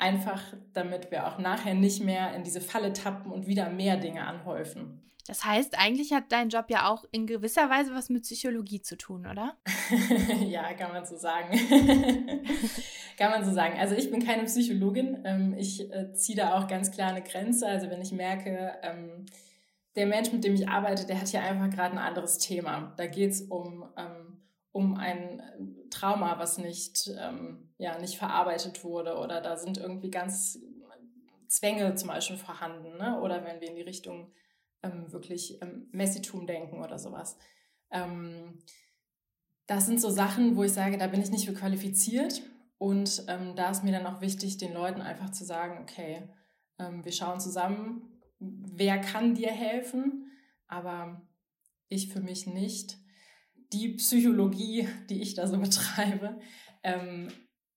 Einfach 0.00 0.42
damit 0.72 1.10
wir 1.10 1.26
auch 1.26 1.38
nachher 1.38 1.74
nicht 1.74 2.02
mehr 2.02 2.34
in 2.34 2.42
diese 2.42 2.60
Falle 2.60 2.92
tappen 2.92 3.30
und 3.30 3.46
wieder 3.46 3.68
mehr 3.68 3.98
Dinge 3.98 4.26
anhäufen. 4.26 5.02
Das 5.26 5.44
heißt, 5.44 5.78
eigentlich 5.78 6.12
hat 6.12 6.24
dein 6.30 6.48
Job 6.48 6.64
ja 6.70 6.88
auch 6.88 7.04
in 7.12 7.26
gewisser 7.26 7.70
Weise 7.70 7.94
was 7.94 8.08
mit 8.08 8.22
Psychologie 8.22 8.80
zu 8.80 8.96
tun, 8.96 9.26
oder? 9.26 9.56
ja, 10.46 10.72
kann 10.74 10.92
man 10.92 11.04
so 11.04 11.16
sagen. 11.16 11.50
kann 13.16 13.30
man 13.30 13.44
so 13.44 13.52
sagen. 13.52 13.78
Also 13.78 13.94
ich 13.94 14.10
bin 14.10 14.24
keine 14.24 14.44
Psychologin. 14.44 15.22
Ähm, 15.24 15.54
ich 15.56 15.88
äh, 15.92 16.12
ziehe 16.14 16.36
da 16.36 16.58
auch 16.58 16.66
ganz 16.66 16.90
klar 16.90 17.10
eine 17.10 17.22
Grenze. 17.22 17.66
Also 17.66 17.90
wenn 17.90 18.00
ich 18.00 18.10
merke, 18.10 18.72
ähm, 18.82 19.26
der 19.96 20.06
Mensch, 20.06 20.32
mit 20.32 20.44
dem 20.44 20.54
ich 20.54 20.68
arbeite, 20.68 21.06
der 21.06 21.20
hat 21.20 21.28
hier 21.28 21.42
einfach 21.42 21.70
gerade 21.70 21.92
ein 21.92 22.04
anderes 22.04 22.38
Thema. 22.38 22.94
Da 22.96 23.06
geht 23.06 23.32
es 23.32 23.42
um, 23.42 23.84
ähm, 23.96 24.42
um 24.72 24.96
ein 24.96 25.42
Trauma, 25.90 26.38
was 26.38 26.58
nicht, 26.58 27.08
ja, 27.80 27.98
nicht 27.98 28.18
verarbeitet 28.18 28.84
wurde 28.84 29.16
oder 29.16 29.40
da 29.40 29.56
sind 29.56 29.78
irgendwie 29.78 30.10
ganz 30.10 30.58
Zwänge 31.48 31.94
zum 31.94 32.08
Beispiel 32.08 32.36
vorhanden. 32.36 32.98
Ne? 32.98 33.18
Oder 33.20 33.44
wenn 33.44 33.60
wir 33.60 33.68
in 33.68 33.76
die 33.76 33.82
Richtung 33.82 34.32
ähm, 34.82 35.10
wirklich 35.10 35.60
ähm, 35.62 35.88
Messitum 35.90 36.46
denken 36.46 36.82
oder 36.82 36.98
sowas. 36.98 37.38
Ähm, 37.90 38.62
das 39.66 39.86
sind 39.86 40.00
so 40.00 40.10
Sachen, 40.10 40.56
wo 40.56 40.62
ich 40.62 40.72
sage, 40.72 40.98
da 40.98 41.06
bin 41.06 41.22
ich 41.22 41.30
nicht 41.30 41.46
für 41.46 41.54
qualifiziert. 41.54 42.42
Und 42.76 43.24
ähm, 43.28 43.56
da 43.56 43.70
ist 43.70 43.82
mir 43.82 43.92
dann 43.92 44.06
auch 44.06 44.20
wichtig, 44.20 44.58
den 44.58 44.74
Leuten 44.74 45.00
einfach 45.00 45.30
zu 45.30 45.44
sagen, 45.44 45.80
okay, 45.82 46.28
ähm, 46.78 47.04
wir 47.04 47.12
schauen 47.12 47.40
zusammen, 47.40 48.20
wer 48.38 48.98
kann 48.98 49.34
dir 49.34 49.50
helfen, 49.50 50.30
aber 50.66 51.22
ich 51.88 52.12
für 52.12 52.20
mich 52.20 52.46
nicht. 52.46 52.98
Die 53.72 53.94
Psychologie, 53.94 54.86
die 55.08 55.22
ich 55.22 55.34
da 55.34 55.46
so 55.46 55.58
betreibe, 55.60 56.38
ähm, 56.82 57.28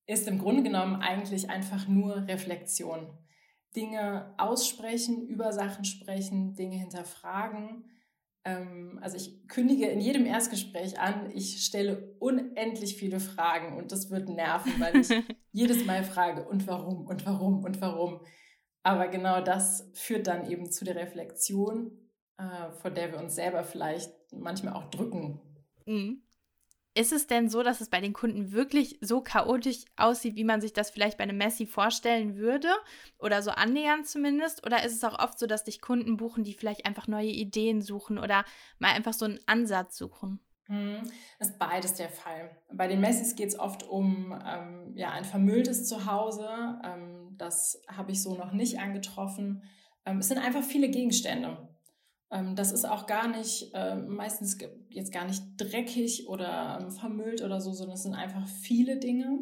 ist 0.05 0.27
im 0.27 0.39
Grunde 0.39 0.63
genommen 0.63 1.01
eigentlich 1.01 1.49
einfach 1.49 1.87
nur 1.87 2.27
Reflexion. 2.27 3.17
Dinge 3.75 4.33
aussprechen, 4.37 5.27
über 5.27 5.51
Sachen 5.51 5.85
sprechen, 5.85 6.55
Dinge 6.55 6.77
hinterfragen. 6.77 7.85
Ähm, 8.45 8.99
also 9.01 9.17
ich 9.17 9.47
kündige 9.47 9.87
in 9.87 9.99
jedem 9.99 10.25
Erstgespräch 10.25 10.99
an, 10.99 11.31
ich 11.33 11.65
stelle 11.65 12.15
unendlich 12.19 12.97
viele 12.97 13.19
Fragen 13.19 13.77
und 13.77 13.91
das 13.91 14.11
wird 14.11 14.29
nerven, 14.29 14.73
weil 14.79 14.97
ich 14.97 15.09
jedes 15.51 15.85
Mal 15.85 16.03
frage, 16.03 16.45
und 16.45 16.67
warum, 16.67 17.07
und 17.07 17.25
warum, 17.25 17.63
und 17.63 17.81
warum. 17.81 18.21
Aber 18.83 19.07
genau 19.07 19.41
das 19.41 19.89
führt 19.93 20.27
dann 20.27 20.49
eben 20.49 20.69
zu 20.69 20.83
der 20.83 20.95
Reflexion, 20.95 21.91
äh, 22.37 22.71
vor 22.73 22.91
der 22.91 23.11
wir 23.13 23.19
uns 23.19 23.35
selber 23.35 23.63
vielleicht 23.63 24.11
manchmal 24.33 24.73
auch 24.73 24.89
drücken. 24.89 25.39
Mhm. 25.85 26.22
Ist 26.95 27.11
es 27.11 27.25
denn 27.25 27.49
so, 27.49 27.63
dass 27.63 27.81
es 27.81 27.89
bei 27.89 28.01
den 28.01 28.13
Kunden 28.13 28.51
wirklich 28.51 28.99
so 29.01 29.21
chaotisch 29.21 29.85
aussieht, 29.95 30.35
wie 30.35 30.43
man 30.43 30.61
sich 30.61 30.73
das 30.73 30.91
vielleicht 30.91 31.17
bei 31.17 31.23
einem 31.23 31.37
Messi 31.37 31.65
vorstellen 31.65 32.35
würde? 32.35 32.69
Oder 33.17 33.41
so 33.41 33.49
annähernd 33.49 34.07
zumindest? 34.07 34.63
Oder 34.63 34.83
ist 34.83 34.93
es 34.93 35.03
auch 35.03 35.17
oft 35.17 35.39
so, 35.39 35.47
dass 35.47 35.63
dich 35.63 35.81
Kunden 35.81 36.17
buchen, 36.17 36.43
die 36.43 36.53
vielleicht 36.53 36.85
einfach 36.85 37.07
neue 37.07 37.31
Ideen 37.31 37.81
suchen 37.81 38.19
oder 38.19 38.45
mal 38.77 38.91
einfach 38.91 39.13
so 39.13 39.25
einen 39.25 39.39
Ansatz 39.47 39.97
suchen? 39.97 40.39
Hm, 40.67 41.01
das 41.39 41.49
ist 41.49 41.59
beides 41.59 41.95
der 41.95 42.09
Fall. 42.09 42.55
Bei 42.71 42.87
den 42.87 43.01
Messis 43.01 43.35
geht 43.35 43.49
es 43.49 43.59
oft 43.59 43.83
um 43.83 44.39
ähm, 44.45 44.93
ja, 44.95 45.11
ein 45.11 45.25
vermülltes 45.25 45.87
Zuhause. 45.87 46.79
Ähm, 46.85 47.35
das 47.37 47.81
habe 47.87 48.11
ich 48.11 48.21
so 48.21 48.35
noch 48.35 48.53
nicht 48.53 48.79
angetroffen. 48.79 49.63
Ähm, 50.05 50.19
es 50.19 50.27
sind 50.27 50.37
einfach 50.37 50.63
viele 50.63 50.89
Gegenstände. 50.89 51.57
Ähm, 52.33 52.55
das 52.55 52.71
ist 52.71 52.83
auch 52.83 53.05
gar 53.05 53.27
nicht, 53.27 53.71
äh, 53.73 53.95
meistens 53.95 54.57
jetzt 54.89 55.13
gar 55.13 55.25
nicht 55.25 55.43
dreckig 55.57 56.27
oder 56.27 56.79
ähm, 56.81 56.89
vermüllt 56.89 57.43
oder 57.43 57.61
so, 57.61 57.71
sondern 57.71 57.95
es 57.95 58.03
sind 58.03 58.15
einfach 58.15 58.47
viele 58.47 58.97
Dinge. 58.97 59.39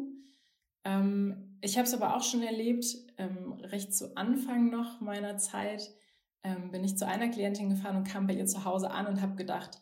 Ähm, 0.84 1.56
ich 1.62 1.78
habe 1.78 1.86
es 1.86 1.94
aber 1.94 2.14
auch 2.14 2.22
schon 2.22 2.42
erlebt, 2.42 2.84
ähm, 3.16 3.54
recht 3.62 3.94
zu 3.94 4.14
Anfang 4.16 4.70
noch 4.70 5.00
meiner 5.00 5.38
Zeit 5.38 5.90
ähm, 6.44 6.70
bin 6.70 6.84
ich 6.84 6.98
zu 6.98 7.06
einer 7.06 7.28
Klientin 7.28 7.70
gefahren 7.70 7.96
und 7.96 8.04
kam 8.04 8.26
bei 8.26 8.34
ihr 8.34 8.46
zu 8.46 8.64
Hause 8.64 8.90
an 8.90 9.06
und 9.06 9.22
habe 9.22 9.36
gedacht, 9.36 9.80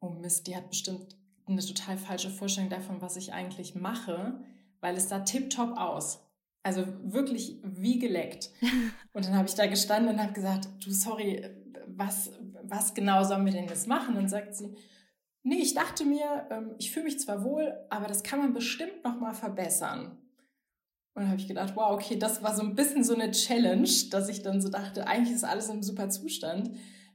oh 0.00 0.08
Mist, 0.08 0.46
die 0.46 0.56
hat 0.56 0.70
bestimmt 0.70 1.16
eine 1.46 1.60
total 1.60 1.98
falsche 1.98 2.30
Vorstellung 2.30 2.70
davon, 2.70 3.02
was 3.02 3.16
ich 3.16 3.32
eigentlich 3.32 3.74
mache, 3.74 4.40
weil 4.80 4.96
es 4.96 5.08
sah 5.08 5.20
tipptopp 5.20 5.76
aus. 5.76 6.22
Also 6.62 6.84
wirklich 7.02 7.60
wie 7.62 7.98
geleckt. 7.98 8.50
Und 9.12 9.26
dann 9.26 9.36
habe 9.36 9.48
ich 9.48 9.54
da 9.54 9.66
gestanden 9.66 10.12
und 10.12 10.20
habe 10.20 10.32
gesagt, 10.32 10.68
du, 10.84 10.90
sorry, 10.90 11.48
was, 11.86 12.32
was 12.70 12.94
genau 12.94 13.24
sollen 13.24 13.44
wir 13.44 13.52
denn 13.52 13.68
jetzt 13.68 13.88
machen? 13.88 14.16
Und 14.16 14.28
sagt 14.28 14.54
sie, 14.54 14.76
nee, 15.42 15.58
ich 15.58 15.74
dachte 15.74 16.04
mir, 16.04 16.46
ähm, 16.50 16.74
ich 16.78 16.90
fühle 16.90 17.06
mich 17.06 17.20
zwar 17.20 17.44
wohl, 17.44 17.74
aber 17.90 18.06
das 18.06 18.22
kann 18.22 18.40
man 18.40 18.52
bestimmt 18.52 19.04
noch 19.04 19.18
mal 19.20 19.34
verbessern. 19.34 20.18
Und 21.14 21.22
dann 21.22 21.28
habe 21.30 21.40
ich 21.40 21.48
gedacht, 21.48 21.74
wow, 21.76 21.92
okay, 21.92 22.18
das 22.18 22.42
war 22.42 22.54
so 22.54 22.62
ein 22.62 22.74
bisschen 22.74 23.02
so 23.02 23.14
eine 23.14 23.30
Challenge, 23.30 23.88
dass 24.10 24.28
ich 24.28 24.42
dann 24.42 24.60
so 24.60 24.68
dachte, 24.68 25.06
eigentlich 25.06 25.34
ist 25.34 25.44
alles 25.44 25.68
im 25.70 25.82
super 25.82 26.10
Zustand. 26.10 26.70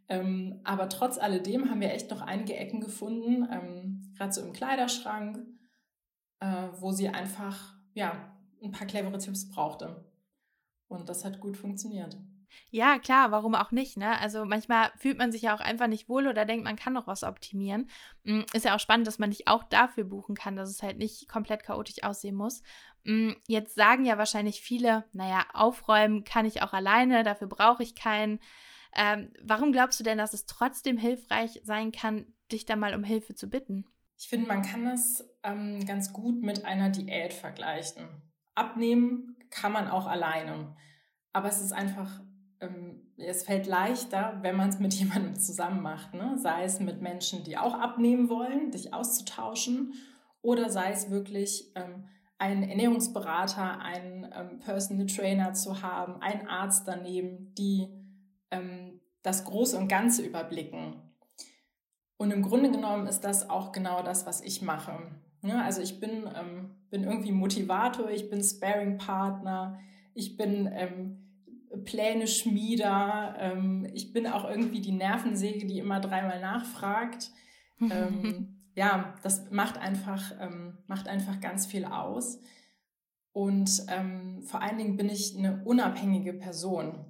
Ähm, 0.09 0.59
aber 0.63 0.89
trotz 0.89 1.17
alledem 1.17 1.69
haben 1.69 1.81
wir 1.81 1.91
echt 1.91 2.09
noch 2.09 2.21
einige 2.21 2.55
Ecken 2.55 2.81
gefunden, 2.81 3.47
ähm, 3.51 4.13
gerade 4.17 4.33
so 4.33 4.41
im 4.41 4.53
Kleiderschrank, 4.53 5.39
äh, 6.39 6.67
wo 6.79 6.91
sie 6.91 7.09
einfach 7.09 7.75
ja, 7.93 8.33
ein 8.63 8.71
paar 8.71 8.87
clevere 8.87 9.17
Tipps 9.19 9.49
brauchte. 9.49 10.03
Und 10.87 11.07
das 11.07 11.23
hat 11.23 11.39
gut 11.39 11.55
funktioniert. 11.55 12.17
Ja, 12.69 12.99
klar, 12.99 13.31
warum 13.31 13.55
auch 13.55 13.71
nicht, 13.71 13.97
ne? 13.97 14.19
Also 14.19 14.45
manchmal 14.45 14.91
fühlt 14.97 15.17
man 15.17 15.31
sich 15.31 15.43
ja 15.43 15.55
auch 15.55 15.59
einfach 15.59 15.87
nicht 15.87 16.09
wohl 16.09 16.27
oder 16.27 16.45
denkt, 16.45 16.63
man 16.63 16.75
kann 16.75 16.93
noch 16.93 17.07
was 17.07 17.23
optimieren. 17.23 17.89
Hm, 18.25 18.45
ist 18.53 18.65
ja 18.65 18.75
auch 18.75 18.79
spannend, 18.79 19.07
dass 19.07 19.19
man 19.19 19.31
dich 19.31 19.47
auch 19.47 19.63
dafür 19.63 20.03
buchen 20.03 20.35
kann, 20.35 20.55
dass 20.55 20.69
es 20.69 20.83
halt 20.83 20.97
nicht 20.97 21.27
komplett 21.27 21.63
chaotisch 21.63 22.03
aussehen 22.03 22.35
muss. 22.35 22.61
Hm, 23.05 23.35
jetzt 23.47 23.75
sagen 23.75 24.05
ja 24.05 24.17
wahrscheinlich 24.17 24.61
viele, 24.61 25.05
naja, 25.13 25.45
aufräumen 25.53 26.23
kann 26.23 26.45
ich 26.45 26.61
auch 26.61 26.73
alleine, 26.73 27.23
dafür 27.23 27.47
brauche 27.47 27.83
ich 27.83 27.95
keinen. 27.95 28.39
Ähm, 28.95 29.31
warum 29.41 29.71
glaubst 29.71 29.99
du 29.99 30.03
denn, 30.03 30.17
dass 30.17 30.33
es 30.33 30.45
trotzdem 30.45 30.97
hilfreich 30.97 31.61
sein 31.63 31.91
kann, 31.91 32.33
dich 32.51 32.65
da 32.65 32.75
mal 32.75 32.93
um 32.93 33.03
Hilfe 33.03 33.35
zu 33.35 33.49
bitten? 33.49 33.85
Ich 34.17 34.29
finde, 34.29 34.47
man 34.47 34.61
kann 34.61 34.85
das 34.85 35.27
ähm, 35.43 35.83
ganz 35.85 36.13
gut 36.13 36.43
mit 36.43 36.63
einer 36.65 36.89
Diät 36.89 37.33
vergleichen. 37.33 38.07
Abnehmen 38.53 39.35
kann 39.49 39.71
man 39.71 39.87
auch 39.87 40.05
alleine. 40.05 40.75
Aber 41.33 41.47
es 41.47 41.61
ist 41.61 41.71
einfach 41.71 42.21
ähm, 42.61 43.01
es 43.17 43.43
fällt 43.43 43.67
leichter, 43.67 44.39
wenn 44.41 44.55
man 44.55 44.69
es 44.69 44.79
mit 44.79 44.93
jemandem 44.99 45.35
zusammen 45.35 45.81
macht. 45.81 46.13
Ne? 46.13 46.37
Sei 46.37 46.63
es 46.63 46.79
mit 46.79 47.01
Menschen, 47.01 47.43
die 47.43 47.57
auch 47.57 47.73
abnehmen 47.73 48.29
wollen, 48.29 48.71
dich 48.71 48.93
auszutauschen, 48.93 49.93
oder 50.41 50.69
sei 50.69 50.91
es 50.91 51.11
wirklich 51.11 51.71
ähm, 51.75 52.05
einen 52.37 52.63
Ernährungsberater, 52.63 53.79
einen 53.79 54.27
ähm, 54.35 54.59
Personal 54.59 55.05
Trainer 55.05 55.53
zu 55.53 55.81
haben, 55.83 56.21
einen 56.21 56.47
Arzt 56.47 56.87
daneben, 56.87 57.53
die 57.55 57.87
ähm, 58.49 58.99
das 59.21 59.45
Große 59.45 59.77
und 59.77 59.87
Ganze 59.87 60.23
überblicken. 60.23 60.95
Und 62.17 62.31
im 62.31 62.41
Grunde 62.41 62.71
genommen 62.71 63.07
ist 63.07 63.21
das 63.21 63.49
auch 63.49 63.71
genau 63.71 64.01
das, 64.01 64.25
was 64.25 64.41
ich 64.41 64.61
mache. 64.61 65.11
Ja, 65.43 65.61
also 65.61 65.81
ich 65.81 65.99
bin, 65.99 66.29
ähm, 66.35 66.75
bin 66.89 67.03
irgendwie 67.03 67.31
Motivator, 67.31 68.09
ich 68.09 68.29
bin 68.29 68.43
Sparing-Partner, 68.43 69.79
ich 70.13 70.37
bin 70.37 70.69
ähm, 70.71 71.30
Pläne 71.85 72.27
Schmieder. 72.27 73.35
Ähm, 73.39 73.87
ich 73.93 74.13
bin 74.13 74.27
auch 74.27 74.49
irgendwie 74.49 74.81
die 74.81 74.91
Nervensäge, 74.91 75.65
die 75.65 75.79
immer 75.79 75.99
dreimal 75.99 76.39
nachfragt. 76.39 77.31
ähm, 77.79 78.57
ja, 78.75 79.15
das 79.23 79.49
macht 79.51 79.77
einfach, 79.77 80.33
ähm, 80.39 80.77
macht 80.87 81.07
einfach 81.07 81.39
ganz 81.39 81.65
viel 81.65 81.85
aus. 81.85 82.39
Und 83.33 83.85
ähm, 83.87 84.43
vor 84.43 84.61
allen 84.61 84.77
Dingen 84.77 84.97
bin 84.97 85.09
ich 85.09 85.37
eine 85.37 85.63
unabhängige 85.63 86.33
Person. 86.33 87.05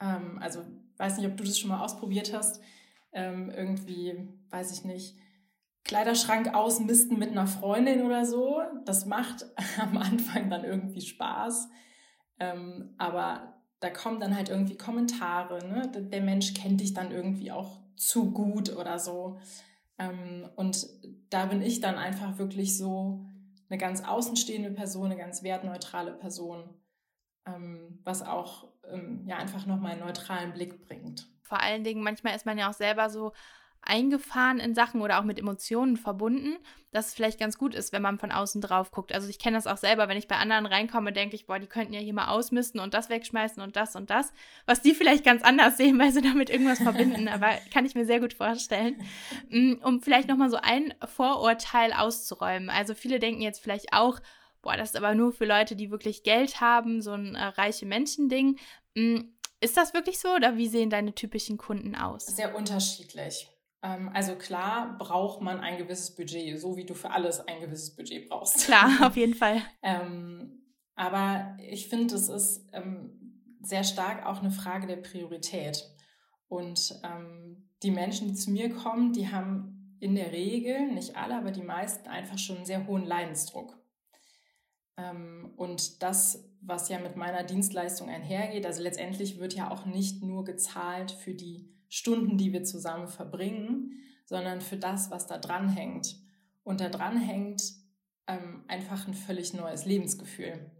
Ähm, 0.00 0.38
also 0.40 0.62
weiß 0.96 1.18
nicht, 1.18 1.26
ob 1.26 1.36
du 1.36 1.44
das 1.44 1.58
schon 1.58 1.70
mal 1.70 1.84
ausprobiert 1.84 2.32
hast. 2.34 2.62
Ähm, 3.12 3.50
irgendwie, 3.50 4.28
weiß 4.50 4.72
ich 4.72 4.84
nicht, 4.84 5.16
Kleiderschrank 5.84 6.54
ausmisten 6.54 7.18
mit 7.18 7.30
einer 7.30 7.46
Freundin 7.46 8.02
oder 8.02 8.24
so. 8.24 8.60
Das 8.84 9.06
macht 9.06 9.46
am 9.80 9.96
Anfang 9.96 10.50
dann 10.50 10.64
irgendwie 10.64 11.00
Spaß. 11.00 11.68
Ähm, 12.40 12.94
aber 12.98 13.57
da 13.80 13.90
kommen 13.90 14.20
dann 14.20 14.34
halt 14.34 14.48
irgendwie 14.48 14.76
Kommentare, 14.76 15.66
ne? 15.66 15.90
Der 15.94 16.20
Mensch 16.20 16.54
kennt 16.54 16.80
dich 16.80 16.94
dann 16.94 17.10
irgendwie 17.10 17.52
auch 17.52 17.80
zu 17.96 18.32
gut 18.32 18.74
oder 18.74 18.98
so. 18.98 19.38
Ähm, 19.98 20.48
und 20.56 20.86
da 21.30 21.46
bin 21.46 21.62
ich 21.62 21.80
dann 21.80 21.96
einfach 21.96 22.38
wirklich 22.38 22.76
so 22.76 23.26
eine 23.68 23.78
ganz 23.78 24.02
außenstehende 24.02 24.70
Person, 24.70 25.06
eine 25.06 25.16
ganz 25.16 25.42
wertneutrale 25.42 26.12
Person, 26.12 26.68
ähm, 27.46 28.00
was 28.04 28.22
auch 28.22 28.68
ähm, 28.90 29.24
ja 29.26 29.36
einfach 29.36 29.66
nochmal 29.66 29.92
einen 29.92 30.00
neutralen 30.00 30.52
Blick 30.52 30.86
bringt. 30.86 31.28
Vor 31.42 31.60
allen 31.60 31.84
Dingen, 31.84 32.02
manchmal 32.02 32.34
ist 32.34 32.46
man 32.46 32.58
ja 32.58 32.68
auch 32.68 32.74
selber 32.74 33.10
so 33.10 33.32
eingefahren 33.82 34.58
in 34.60 34.74
Sachen 34.74 35.00
oder 35.00 35.18
auch 35.18 35.24
mit 35.24 35.38
Emotionen 35.38 35.96
verbunden, 35.96 36.56
dass 36.90 37.08
es 37.08 37.14
vielleicht 37.14 37.38
ganz 37.38 37.58
gut 37.58 37.74
ist, 37.74 37.92
wenn 37.92 38.02
man 38.02 38.18
von 38.18 38.32
außen 38.32 38.60
drauf 38.60 38.90
guckt. 38.90 39.12
Also 39.12 39.28
ich 39.28 39.38
kenne 39.38 39.56
das 39.56 39.66
auch 39.66 39.76
selber, 39.76 40.08
wenn 40.08 40.16
ich 40.16 40.28
bei 40.28 40.36
anderen 40.36 40.66
reinkomme, 40.66 41.12
denke 41.12 41.36
ich, 41.36 41.46
boah, 41.46 41.58
die 41.58 41.66
könnten 41.66 41.92
ja 41.92 42.00
hier 42.00 42.14
mal 42.14 42.28
ausmisten 42.28 42.80
und 42.80 42.94
das 42.94 43.08
wegschmeißen 43.08 43.62
und 43.62 43.76
das 43.76 43.96
und 43.96 44.10
das, 44.10 44.32
was 44.66 44.82
die 44.82 44.94
vielleicht 44.94 45.24
ganz 45.24 45.42
anders 45.42 45.76
sehen, 45.76 45.98
weil 45.98 46.12
sie 46.12 46.22
damit 46.22 46.50
irgendwas 46.50 46.78
verbinden, 46.78 47.28
aber 47.28 47.50
kann 47.72 47.84
ich 47.84 47.94
mir 47.94 48.06
sehr 48.06 48.20
gut 48.20 48.34
vorstellen. 48.34 49.02
Mm, 49.50 49.74
um 49.82 50.00
vielleicht 50.00 50.28
nochmal 50.28 50.50
so 50.50 50.58
ein 50.60 50.94
Vorurteil 51.04 51.92
auszuräumen. 51.92 52.70
Also 52.70 52.94
viele 52.94 53.18
denken 53.18 53.42
jetzt 53.42 53.62
vielleicht 53.62 53.92
auch, 53.92 54.20
boah, 54.62 54.76
das 54.76 54.90
ist 54.90 54.96
aber 54.96 55.14
nur 55.14 55.32
für 55.32 55.46
Leute, 55.46 55.76
die 55.76 55.90
wirklich 55.90 56.22
Geld 56.22 56.60
haben, 56.60 57.00
so 57.02 57.12
ein 57.12 57.34
äh, 57.34 57.44
reiche 57.44 57.86
Menschen-Ding. 57.86 58.58
Mm, 58.94 59.20
ist 59.60 59.76
das 59.76 59.92
wirklich 59.92 60.18
so 60.20 60.28
oder 60.34 60.56
wie 60.56 60.68
sehen 60.68 60.88
deine 60.88 61.14
typischen 61.14 61.58
Kunden 61.58 61.94
aus? 61.96 62.26
Sehr 62.26 62.54
unterschiedlich. 62.54 63.48
Ähm, 63.82 64.10
also 64.12 64.34
klar 64.34 64.96
braucht 64.98 65.40
man 65.40 65.60
ein 65.60 65.78
gewisses 65.78 66.14
Budget, 66.14 66.60
so 66.60 66.76
wie 66.76 66.84
du 66.84 66.94
für 66.94 67.10
alles 67.10 67.40
ein 67.40 67.60
gewisses 67.60 67.94
Budget 67.94 68.28
brauchst. 68.28 68.64
Klar, 68.64 68.90
auf 69.06 69.16
jeden 69.16 69.34
Fall. 69.34 69.62
ähm, 69.82 70.62
aber 70.94 71.56
ich 71.60 71.88
finde, 71.88 72.14
es 72.14 72.28
ist 72.28 72.68
ähm, 72.72 73.44
sehr 73.62 73.84
stark 73.84 74.26
auch 74.26 74.40
eine 74.40 74.50
Frage 74.50 74.86
der 74.86 74.96
Priorität. 74.96 75.88
Und 76.48 77.00
ähm, 77.04 77.68
die 77.82 77.90
Menschen, 77.90 78.28
die 78.28 78.34
zu 78.34 78.50
mir 78.50 78.70
kommen, 78.70 79.12
die 79.12 79.30
haben 79.30 79.96
in 80.00 80.14
der 80.14 80.32
Regel, 80.32 80.92
nicht 80.92 81.16
alle, 81.16 81.36
aber 81.36 81.50
die 81.50 81.62
meisten 81.62 82.08
einfach 82.08 82.38
schon 82.38 82.56
einen 82.56 82.66
sehr 82.66 82.86
hohen 82.86 83.04
Leidensdruck. 83.04 83.76
Und 85.56 86.02
das, 86.02 86.44
was 86.60 86.88
ja 86.88 86.98
mit 86.98 87.14
meiner 87.14 87.44
Dienstleistung 87.44 88.08
einhergeht, 88.08 88.66
also 88.66 88.82
letztendlich 88.82 89.38
wird 89.38 89.54
ja 89.54 89.70
auch 89.70 89.86
nicht 89.86 90.24
nur 90.24 90.44
gezahlt 90.44 91.12
für 91.12 91.34
die 91.34 91.77
Stunden, 91.88 92.36
die 92.36 92.52
wir 92.52 92.64
zusammen 92.64 93.08
verbringen, 93.08 93.92
sondern 94.24 94.60
für 94.60 94.76
das, 94.76 95.10
was 95.10 95.26
da 95.26 95.38
dran 95.38 95.68
hängt. 95.68 96.16
Und 96.62 96.80
da 96.80 96.88
dran 96.88 97.16
hängt 97.18 97.62
ähm, 98.26 98.64
einfach 98.68 99.08
ein 99.08 99.14
völlig 99.14 99.54
neues 99.54 99.86
Lebensgefühl, 99.86 100.70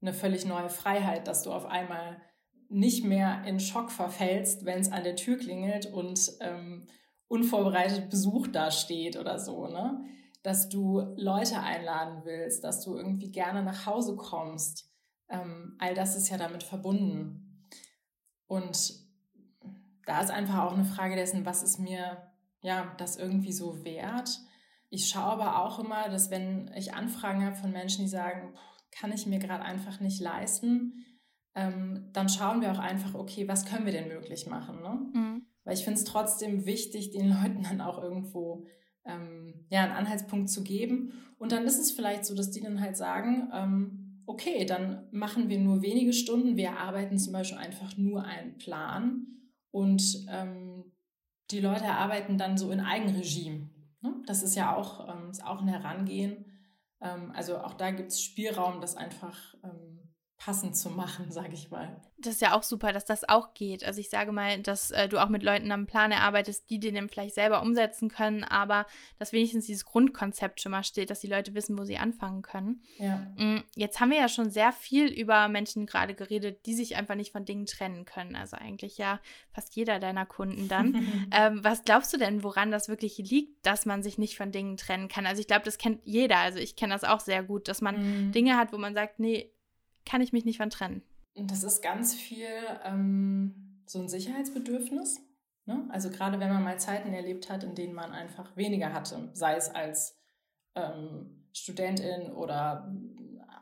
eine 0.00 0.12
völlig 0.12 0.44
neue 0.44 0.68
Freiheit, 0.68 1.28
dass 1.28 1.42
du 1.42 1.52
auf 1.52 1.66
einmal 1.66 2.20
nicht 2.68 3.04
mehr 3.04 3.44
in 3.46 3.60
Schock 3.60 3.90
verfällst, 3.90 4.64
wenn 4.64 4.80
es 4.80 4.92
an 4.92 5.04
der 5.04 5.16
Tür 5.16 5.38
klingelt 5.38 5.86
und 5.86 6.32
ähm, 6.40 6.86
unvorbereitet 7.28 8.10
Besuch 8.10 8.48
dasteht 8.48 9.16
oder 9.16 9.38
so, 9.38 9.68
ne? 9.68 10.04
Dass 10.42 10.68
du 10.68 11.00
Leute 11.16 11.60
einladen 11.60 12.22
willst, 12.24 12.64
dass 12.64 12.84
du 12.84 12.96
irgendwie 12.96 13.30
gerne 13.30 13.62
nach 13.62 13.86
Hause 13.86 14.16
kommst. 14.16 14.90
Ähm, 15.28 15.76
all 15.78 15.94
das 15.94 16.16
ist 16.16 16.28
ja 16.30 16.36
damit 16.36 16.62
verbunden. 16.62 17.66
Und 18.46 19.07
da 20.08 20.22
ist 20.22 20.30
einfach 20.30 20.64
auch 20.64 20.72
eine 20.72 20.86
Frage 20.86 21.16
dessen, 21.16 21.44
was 21.44 21.62
ist 21.62 21.78
mir 21.78 22.22
ja 22.62 22.94
das 22.96 23.18
irgendwie 23.18 23.52
so 23.52 23.84
wert. 23.84 24.40
Ich 24.88 25.10
schaue 25.10 25.32
aber 25.32 25.62
auch 25.62 25.78
immer, 25.78 26.08
dass 26.08 26.30
wenn 26.30 26.70
ich 26.74 26.94
Anfragen 26.94 27.44
habe 27.44 27.56
von 27.56 27.72
Menschen, 27.72 28.06
die 28.06 28.10
sagen, 28.10 28.54
kann 28.90 29.12
ich 29.12 29.26
mir 29.26 29.38
gerade 29.38 29.62
einfach 29.62 30.00
nicht 30.00 30.18
leisten, 30.18 31.04
ähm, 31.54 32.08
dann 32.14 32.30
schauen 32.30 32.62
wir 32.62 32.72
auch 32.72 32.78
einfach, 32.78 33.14
okay, 33.14 33.48
was 33.48 33.66
können 33.66 33.84
wir 33.84 33.92
denn 33.92 34.08
möglich 34.08 34.46
machen? 34.46 34.80
Ne? 34.80 35.10
Mhm. 35.12 35.46
Weil 35.64 35.74
ich 35.74 35.84
finde 35.84 35.98
es 35.98 36.04
trotzdem 36.04 36.64
wichtig, 36.64 37.10
den 37.10 37.28
Leuten 37.42 37.64
dann 37.64 37.82
auch 37.82 38.02
irgendwo 38.02 38.64
ähm, 39.04 39.66
ja, 39.68 39.82
einen 39.82 39.92
Anhaltspunkt 39.92 40.48
zu 40.48 40.64
geben. 40.64 41.12
Und 41.36 41.52
dann 41.52 41.66
ist 41.66 41.78
es 41.78 41.92
vielleicht 41.92 42.24
so, 42.24 42.34
dass 42.34 42.50
die 42.50 42.62
dann 42.62 42.80
halt 42.80 42.96
sagen, 42.96 43.50
ähm, 43.52 44.22
okay, 44.24 44.64
dann 44.64 45.06
machen 45.10 45.50
wir 45.50 45.58
nur 45.58 45.82
wenige 45.82 46.14
Stunden, 46.14 46.56
wir 46.56 46.78
arbeiten 46.78 47.18
zum 47.18 47.34
Beispiel 47.34 47.58
einfach 47.58 47.98
nur 47.98 48.24
einen 48.24 48.56
Plan 48.56 49.37
und 49.70 50.26
ähm, 50.30 50.92
die 51.50 51.60
Leute 51.60 51.86
arbeiten 51.86 52.38
dann 52.38 52.58
so 52.58 52.70
in 52.70 52.80
Eigenregie. 52.80 53.68
Ne? 54.00 54.22
Das 54.26 54.42
ist 54.42 54.54
ja 54.54 54.76
auch, 54.76 55.08
ähm, 55.08 55.30
ist 55.30 55.44
auch 55.44 55.60
ein 55.60 55.68
Herangehen. 55.68 56.44
Ähm, 57.00 57.32
also 57.34 57.58
auch 57.58 57.74
da 57.74 57.90
gibt 57.90 58.10
es 58.10 58.22
Spielraum, 58.22 58.80
das 58.80 58.96
einfach 58.96 59.54
ähm, 59.64 59.87
passend 60.38 60.76
zu 60.76 60.90
machen, 60.90 61.26
sage 61.30 61.52
ich 61.52 61.70
mal. 61.70 62.00
Das 62.20 62.34
ist 62.34 62.40
ja 62.40 62.56
auch 62.56 62.64
super, 62.64 62.92
dass 62.92 63.04
das 63.04 63.28
auch 63.28 63.54
geht. 63.54 63.84
Also 63.84 64.00
ich 64.00 64.10
sage 64.10 64.32
mal, 64.32 64.60
dass 64.60 64.90
äh, 64.90 65.08
du 65.08 65.22
auch 65.22 65.28
mit 65.28 65.44
Leuten 65.44 65.70
am 65.70 65.86
Plan 65.86 66.10
erarbeitest, 66.10 66.68
die 66.68 66.80
den 66.80 66.96
dann 66.96 67.08
vielleicht 67.08 67.34
selber 67.34 67.62
umsetzen 67.62 68.08
können, 68.08 68.42
aber 68.42 68.86
dass 69.20 69.32
wenigstens 69.32 69.66
dieses 69.66 69.84
Grundkonzept 69.84 70.60
schon 70.60 70.72
mal 70.72 70.82
steht, 70.82 71.10
dass 71.10 71.20
die 71.20 71.28
Leute 71.28 71.54
wissen, 71.54 71.78
wo 71.78 71.84
sie 71.84 71.98
anfangen 71.98 72.42
können. 72.42 72.82
Ja. 72.98 73.18
Mm, 73.36 73.62
jetzt 73.76 74.00
haben 74.00 74.10
wir 74.10 74.18
ja 74.18 74.28
schon 74.28 74.50
sehr 74.50 74.72
viel 74.72 75.06
über 75.06 75.46
Menschen 75.46 75.86
gerade 75.86 76.14
geredet, 76.14 76.66
die 76.66 76.74
sich 76.74 76.96
einfach 76.96 77.14
nicht 77.14 77.30
von 77.30 77.44
Dingen 77.44 77.66
trennen 77.66 78.04
können. 78.04 78.34
Also 78.34 78.56
eigentlich 78.56 78.98
ja 78.98 79.20
fast 79.52 79.76
jeder 79.76 80.00
deiner 80.00 80.26
Kunden 80.26 80.66
dann. 80.66 81.28
ähm, 81.32 81.62
was 81.62 81.84
glaubst 81.84 82.12
du 82.12 82.16
denn, 82.16 82.42
woran 82.42 82.72
das 82.72 82.88
wirklich 82.88 83.18
liegt, 83.18 83.64
dass 83.64 83.86
man 83.86 84.02
sich 84.02 84.18
nicht 84.18 84.36
von 84.36 84.50
Dingen 84.50 84.76
trennen 84.76 85.06
kann? 85.06 85.26
Also 85.26 85.40
ich 85.40 85.46
glaube, 85.46 85.64
das 85.64 85.78
kennt 85.78 86.00
jeder. 86.04 86.38
Also 86.38 86.58
ich 86.58 86.74
kenne 86.74 86.94
das 86.94 87.04
auch 87.04 87.20
sehr 87.20 87.44
gut, 87.44 87.68
dass 87.68 87.80
man 87.80 88.26
mhm. 88.26 88.32
Dinge 88.32 88.56
hat, 88.56 88.72
wo 88.72 88.78
man 88.78 88.94
sagt, 88.94 89.20
nee, 89.20 89.52
kann 90.08 90.20
ich 90.20 90.32
mich 90.32 90.44
nicht 90.44 90.58
von 90.58 90.70
trennen. 90.70 91.02
Das 91.34 91.62
ist 91.62 91.82
ganz 91.82 92.14
viel 92.14 92.48
ähm, 92.84 93.82
so 93.86 94.00
ein 94.00 94.08
Sicherheitsbedürfnis. 94.08 95.20
Ne? 95.66 95.86
Also 95.90 96.10
gerade 96.10 96.40
wenn 96.40 96.48
man 96.48 96.64
mal 96.64 96.80
Zeiten 96.80 97.12
erlebt 97.12 97.50
hat, 97.50 97.62
in 97.62 97.74
denen 97.74 97.94
man 97.94 98.12
einfach 98.12 98.56
weniger 98.56 98.92
hatte, 98.92 99.30
sei 99.34 99.54
es 99.54 99.68
als 99.68 100.16
ähm, 100.74 101.44
Studentin 101.52 102.32
oder 102.32 102.92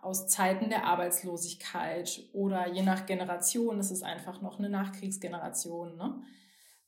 aus 0.03 0.29
Zeiten 0.29 0.71
der 0.71 0.85
Arbeitslosigkeit 0.85 2.29
oder 2.33 2.73
je 2.73 2.83
nach 2.83 3.07
Generation 3.07 3.81
ist 3.81 3.91
es 3.91 4.03
einfach 4.03 4.41
noch 4.41 4.59
eine 4.59 4.69
Nachkriegsgeneration. 4.69 5.97
Ne? 5.97 6.23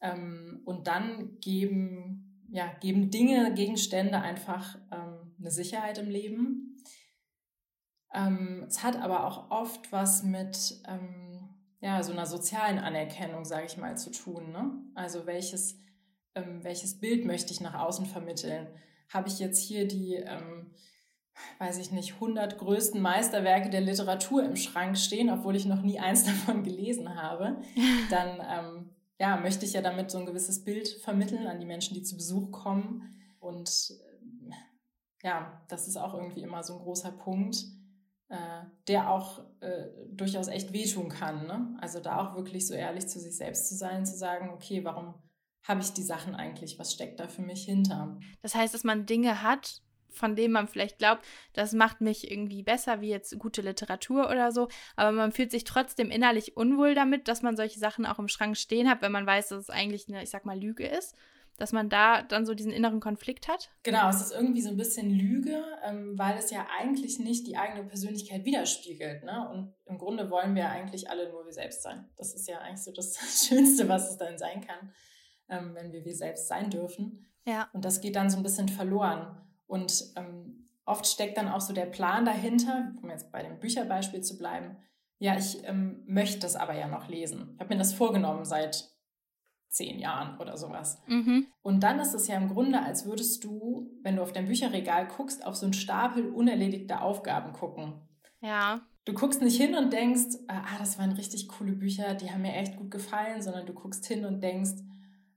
Ähm, 0.01 0.63
und 0.65 0.87
dann 0.87 1.39
geben, 1.41 2.47
ja, 2.51 2.73
geben 2.81 3.11
Dinge, 3.11 3.53
Gegenstände 3.55 4.21
einfach 4.21 4.79
ähm, 4.93 5.35
eine 5.41 5.51
Sicherheit 5.51 5.99
im 5.99 6.09
Leben 6.09 6.77
ähm, 8.15 8.65
es 8.67 8.83
hat 8.83 8.97
aber 8.97 9.27
auch 9.27 9.51
oft 9.51 9.93
was 9.93 10.23
mit 10.23 10.81
ähm, 10.87 11.29
ja, 11.81 12.03
so 12.03 12.13
einer 12.13 12.27
sozialen 12.27 12.79
Anerkennung, 12.79 13.45
sage 13.45 13.67
ich 13.67 13.77
mal, 13.77 13.97
zu 13.97 14.11
tun. 14.11 14.51
Ne? 14.51 14.73
Also 14.95 15.27
welches, 15.27 15.79
ähm, 16.35 16.65
welches 16.65 16.99
Bild 16.99 17.25
möchte 17.25 17.53
ich 17.53 17.61
nach 17.61 17.75
außen 17.75 18.07
vermitteln? 18.07 18.67
Habe 19.11 19.29
ich 19.29 19.39
jetzt 19.39 19.61
hier 19.61 19.87
die, 19.87 20.15
ähm, 20.15 20.73
weiß 21.59 21.79
ich 21.79 21.93
nicht, 21.93 22.15
100 22.15 22.59
größten 22.59 23.01
Meisterwerke 23.01 23.71
der 23.71 23.81
Literatur 23.81 24.43
im 24.43 24.57
Schrank 24.57 24.99
stehen, 24.99 25.31
obwohl 25.31 25.55
ich 25.55 25.67
noch 25.67 25.83
nie 25.83 26.01
eins 26.01 26.25
davon 26.27 26.65
gelesen 26.65 27.15
habe, 27.15 27.63
dann 28.11 28.41
ähm, 28.49 28.91
ja, 29.21 29.37
möchte 29.37 29.67
ich 29.67 29.73
ja 29.73 29.83
damit 29.83 30.11
so 30.11 30.19
ein 30.19 30.27
gewisses 30.27 30.65
Bild 30.65 30.89
vermitteln 30.89 31.47
an 31.47 31.61
die 31.61 31.67
Menschen, 31.67 31.95
die 31.95 32.03
zu 32.03 32.17
Besuch 32.17 32.51
kommen. 32.51 33.15
Und 33.39 33.93
äh, 34.49 34.55
ja, 35.23 35.63
das 35.69 35.87
ist 35.87 35.97
auch 35.97 36.15
irgendwie 36.15 36.43
immer 36.43 36.65
so 36.65 36.75
ein 36.75 36.81
großer 36.81 37.13
Punkt 37.13 37.78
äh, 38.29 38.65
der 38.89 39.11
auch 39.11 39.41
äh, 39.61 39.87
durchaus 40.11 40.49
echt 40.49 40.73
wehtun 40.73 41.09
kann. 41.09 41.47
Ne? 41.47 41.77
Also 41.81 42.01
da 42.01 42.19
auch 42.19 42.37
wirklich 42.37 42.67
so 42.67 42.75
ehrlich 42.75 43.07
zu 43.09 43.19
sich 43.19 43.37
selbst 43.37 43.69
zu 43.69 43.75
sein, 43.75 44.05
zu 44.05 44.17
sagen, 44.17 44.51
okay, 44.51 44.85
warum 44.85 45.15
habe 45.63 45.81
ich 45.81 45.93
die 45.93 46.03
Sachen 46.03 46.35
eigentlich? 46.35 46.79
Was 46.79 46.93
steckt 46.93 47.21
da 47.21 47.29
für 47.29 47.43
mich 47.43 47.65
hinter? 47.65 48.19
Das 48.43 48.55
heißt, 48.55 48.75
dass 48.75 48.85
man 48.85 49.07
Dinge 49.07 49.43
hat, 49.43 49.83
von 50.11 50.37
denen 50.37 50.53
man 50.53 50.69
vielleicht 50.69 50.99
glaubt, 50.99 51.25
das 51.53 51.73
macht 51.73 52.01
mich 52.01 52.31
irgendwie 52.31 52.63
besser, 52.63 53.01
wie 53.01 53.11
jetzt 53.11 53.39
gute 53.39 53.63
Literatur 53.63 54.31
oder 54.31 54.53
so, 54.53 54.69
aber 54.97 55.13
man 55.13 55.33
fühlt 55.33 55.51
sich 55.51 55.65
trotzdem 55.65 56.11
innerlich 56.11 56.57
unwohl 56.57 56.95
damit, 56.95 57.29
dass 57.29 57.43
man 57.43 57.57
solche 57.57 57.79
Sachen 57.79 58.07
auch 58.07 58.19
im 58.19 58.29
Schrank 58.29 58.57
stehen 58.57 58.89
hat, 58.89 59.03
wenn 59.03 59.13
man 59.13 59.27
weiß, 59.27 59.49
dass 59.49 59.65
es 59.65 59.71
eigentlich 59.71 60.09
eine, 60.09 60.23
ich 60.23 60.31
sag 60.31 60.45
mal, 60.45 60.59
Lüge 60.59 60.87
ist 60.87 61.15
dass 61.59 61.73
man 61.73 61.91
da 61.91 62.23
dann 62.23 62.47
so 62.47 62.55
diesen 62.55 62.73
inneren 62.73 63.01
Konflikt 63.01 63.49
hat? 63.49 63.71
Genau, 63.83 64.09
es 64.09 64.21
ist 64.21 64.33
irgendwie 64.33 64.63
so 64.63 64.71
ein 64.71 64.77
bisschen 64.77 65.11
Lüge, 65.11 65.63
ähm, 65.85 66.17
weil 66.17 66.39
es 66.39 66.51
ja 66.51 66.67
eigentlich 66.79 67.19
nicht 67.19 67.47
die 67.47 67.57
eigene 67.57 67.85
Persönlichkeit 67.85 68.45
widerspiegelt. 68.45 69.25
Ne? 69.25 69.49
Und 69.51 69.75
im 69.85 69.99
Grunde 69.99 70.31
wollen 70.31 70.55
wir 70.55 70.71
eigentlich 70.71 71.11
alle 71.11 71.29
nur 71.31 71.45
wir 71.45 71.53
selbst 71.53 71.83
sein. 71.83 72.09
Das 72.17 72.33
ist 72.33 72.49
ja 72.49 72.59
eigentlich 72.61 72.85
so 72.85 72.93
das 72.93 73.19
Schönste, 73.49 73.89
was 73.89 74.11
es 74.11 74.17
dann 74.17 74.39
sein 74.39 74.65
kann, 74.67 74.93
ähm, 75.49 75.75
wenn 75.75 75.93
wir 75.93 76.05
wir 76.05 76.15
selbst 76.15 76.49
sein 76.49 76.71
dürfen. 76.71 77.27
Ja. 77.45 77.69
Und 77.73 77.85
das 77.85 78.01
geht 78.01 78.17
dann 78.17 78.31
so 78.31 78.37
ein 78.37 78.43
bisschen 78.45 78.69
verloren. 78.69 79.37
Und 79.67 80.13
ähm, 80.17 80.69
oft 80.85 81.07
steckt 81.07 81.37
dann 81.37 81.49
auch 81.49 81.61
so 81.61 81.73
der 81.73 81.87
Plan 81.87 82.25
dahinter, 82.25 82.93
um 83.03 83.11
jetzt 83.11 83.33
bei 83.33 83.43
dem 83.43 83.59
Bücherbeispiel 83.59 84.23
zu 84.23 84.39
bleiben. 84.39 84.77
Ja, 85.19 85.37
ich 85.37 85.59
ähm, 85.65 86.05
möchte 86.07 86.39
das 86.39 86.55
aber 86.55 86.75
ja 86.75 86.87
noch 86.87 87.09
lesen. 87.09 87.55
Ich 87.55 87.61
habe 87.61 87.75
mir 87.75 87.79
das 87.79 87.93
vorgenommen 87.93 88.45
seit 88.45 88.89
zehn 89.69 89.99
Jahren 89.99 90.39
oder 90.39 90.57
sowas. 90.57 91.01
Mhm. 91.07 91.47
Und 91.63 91.83
dann 91.83 92.01
ist 92.01 92.15
es 92.15 92.27
ja 92.27 92.37
im 92.37 92.49
Grunde, 92.49 92.83
als 92.83 93.05
würdest 93.07 93.45
du, 93.45 93.91
wenn 94.03 94.17
du 94.17 94.23
auf 94.23 94.33
dein 94.33 94.47
Bücherregal 94.47 95.07
guckst, 95.09 95.47
auf 95.47 95.57
so 95.57 95.67
einen 95.67 95.75
Stapel 95.75 96.31
unerledigter 96.31 97.03
Aufgaben 97.03 97.53
gucken. 97.53 97.95
Ja. 98.41 98.81
Du 99.05 99.15
guckst 99.15 99.43
nicht 99.43 99.61
hin 99.61 99.75
und 99.75 99.93
denkst, 99.93 100.37
ah, 100.49 100.79
das 100.79 100.99
waren 100.99 101.13
richtig 101.13 101.49
coole 101.49 101.73
Bücher, 101.73 102.15
die 102.15 102.31
haben 102.31 102.43
mir 102.43 102.55
echt 102.55 102.77
gut 102.77 102.91
gefallen, 102.91 103.43
sondern 103.43 103.67
du 103.67 103.73
guckst 103.73 104.07
hin 104.07 104.25
und 104.25 104.43
denkst, 104.43 104.83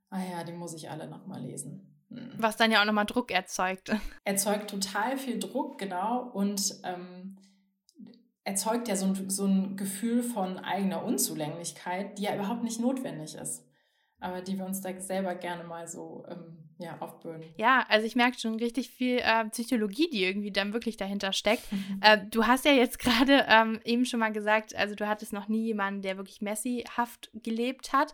ah 0.09 0.19
ja, 0.29 0.43
die 0.43 0.53
muss 0.53 0.73
ich 0.73 0.89
alle 0.89 1.07
nochmal 1.07 1.41
lesen. 1.41 2.05
Hm. 2.09 2.31
Was 2.37 2.57
dann 2.57 2.71
ja 2.71 2.81
auch 2.81 2.85
nochmal 2.85 3.05
Druck 3.05 3.31
erzeugt. 3.31 3.95
Erzeugt 4.25 4.69
total 4.69 5.17
viel 5.17 5.39
Druck, 5.39 5.77
genau. 5.77 6.29
Und 6.33 6.79
ähm, 6.83 7.37
erzeugt 8.43 8.87
ja 8.87 8.95
so 8.95 9.05
ein, 9.05 9.29
so 9.29 9.45
ein 9.45 9.77
Gefühl 9.77 10.21
von 10.21 10.57
eigener 10.57 11.03
Unzulänglichkeit, 11.03 12.17
die 12.17 12.23
ja 12.23 12.35
überhaupt 12.35 12.63
nicht 12.63 12.79
notwendig 12.79 13.35
ist 13.35 13.65
aber 14.21 14.41
die 14.41 14.57
wir 14.57 14.65
uns 14.65 14.81
da 14.81 14.97
selber 14.99 15.35
gerne 15.35 15.63
mal 15.63 15.87
so 15.87 16.23
ähm, 16.29 16.57
ja, 16.77 16.97
aufbürden. 16.99 17.43
Ja, 17.57 17.85
also 17.89 18.05
ich 18.05 18.15
merke 18.15 18.39
schon 18.39 18.55
richtig 18.55 18.89
viel 18.89 19.17
äh, 19.17 19.45
Psychologie, 19.49 20.09
die 20.09 20.23
irgendwie 20.23 20.51
dann 20.51 20.73
wirklich 20.73 20.95
dahinter 20.95 21.33
steckt. 21.33 21.63
äh, 22.01 22.19
du 22.29 22.45
hast 22.45 22.65
ja 22.65 22.71
jetzt 22.71 22.99
gerade 22.99 23.45
ähm, 23.47 23.79
eben 23.83 24.05
schon 24.05 24.19
mal 24.19 24.31
gesagt, 24.31 24.75
also 24.75 24.95
du 24.95 25.07
hattest 25.07 25.33
noch 25.33 25.47
nie 25.47 25.65
jemanden, 25.65 26.01
der 26.01 26.17
wirklich 26.17 26.41
messihaft 26.41 27.29
gelebt 27.33 27.93
hat. 27.93 28.13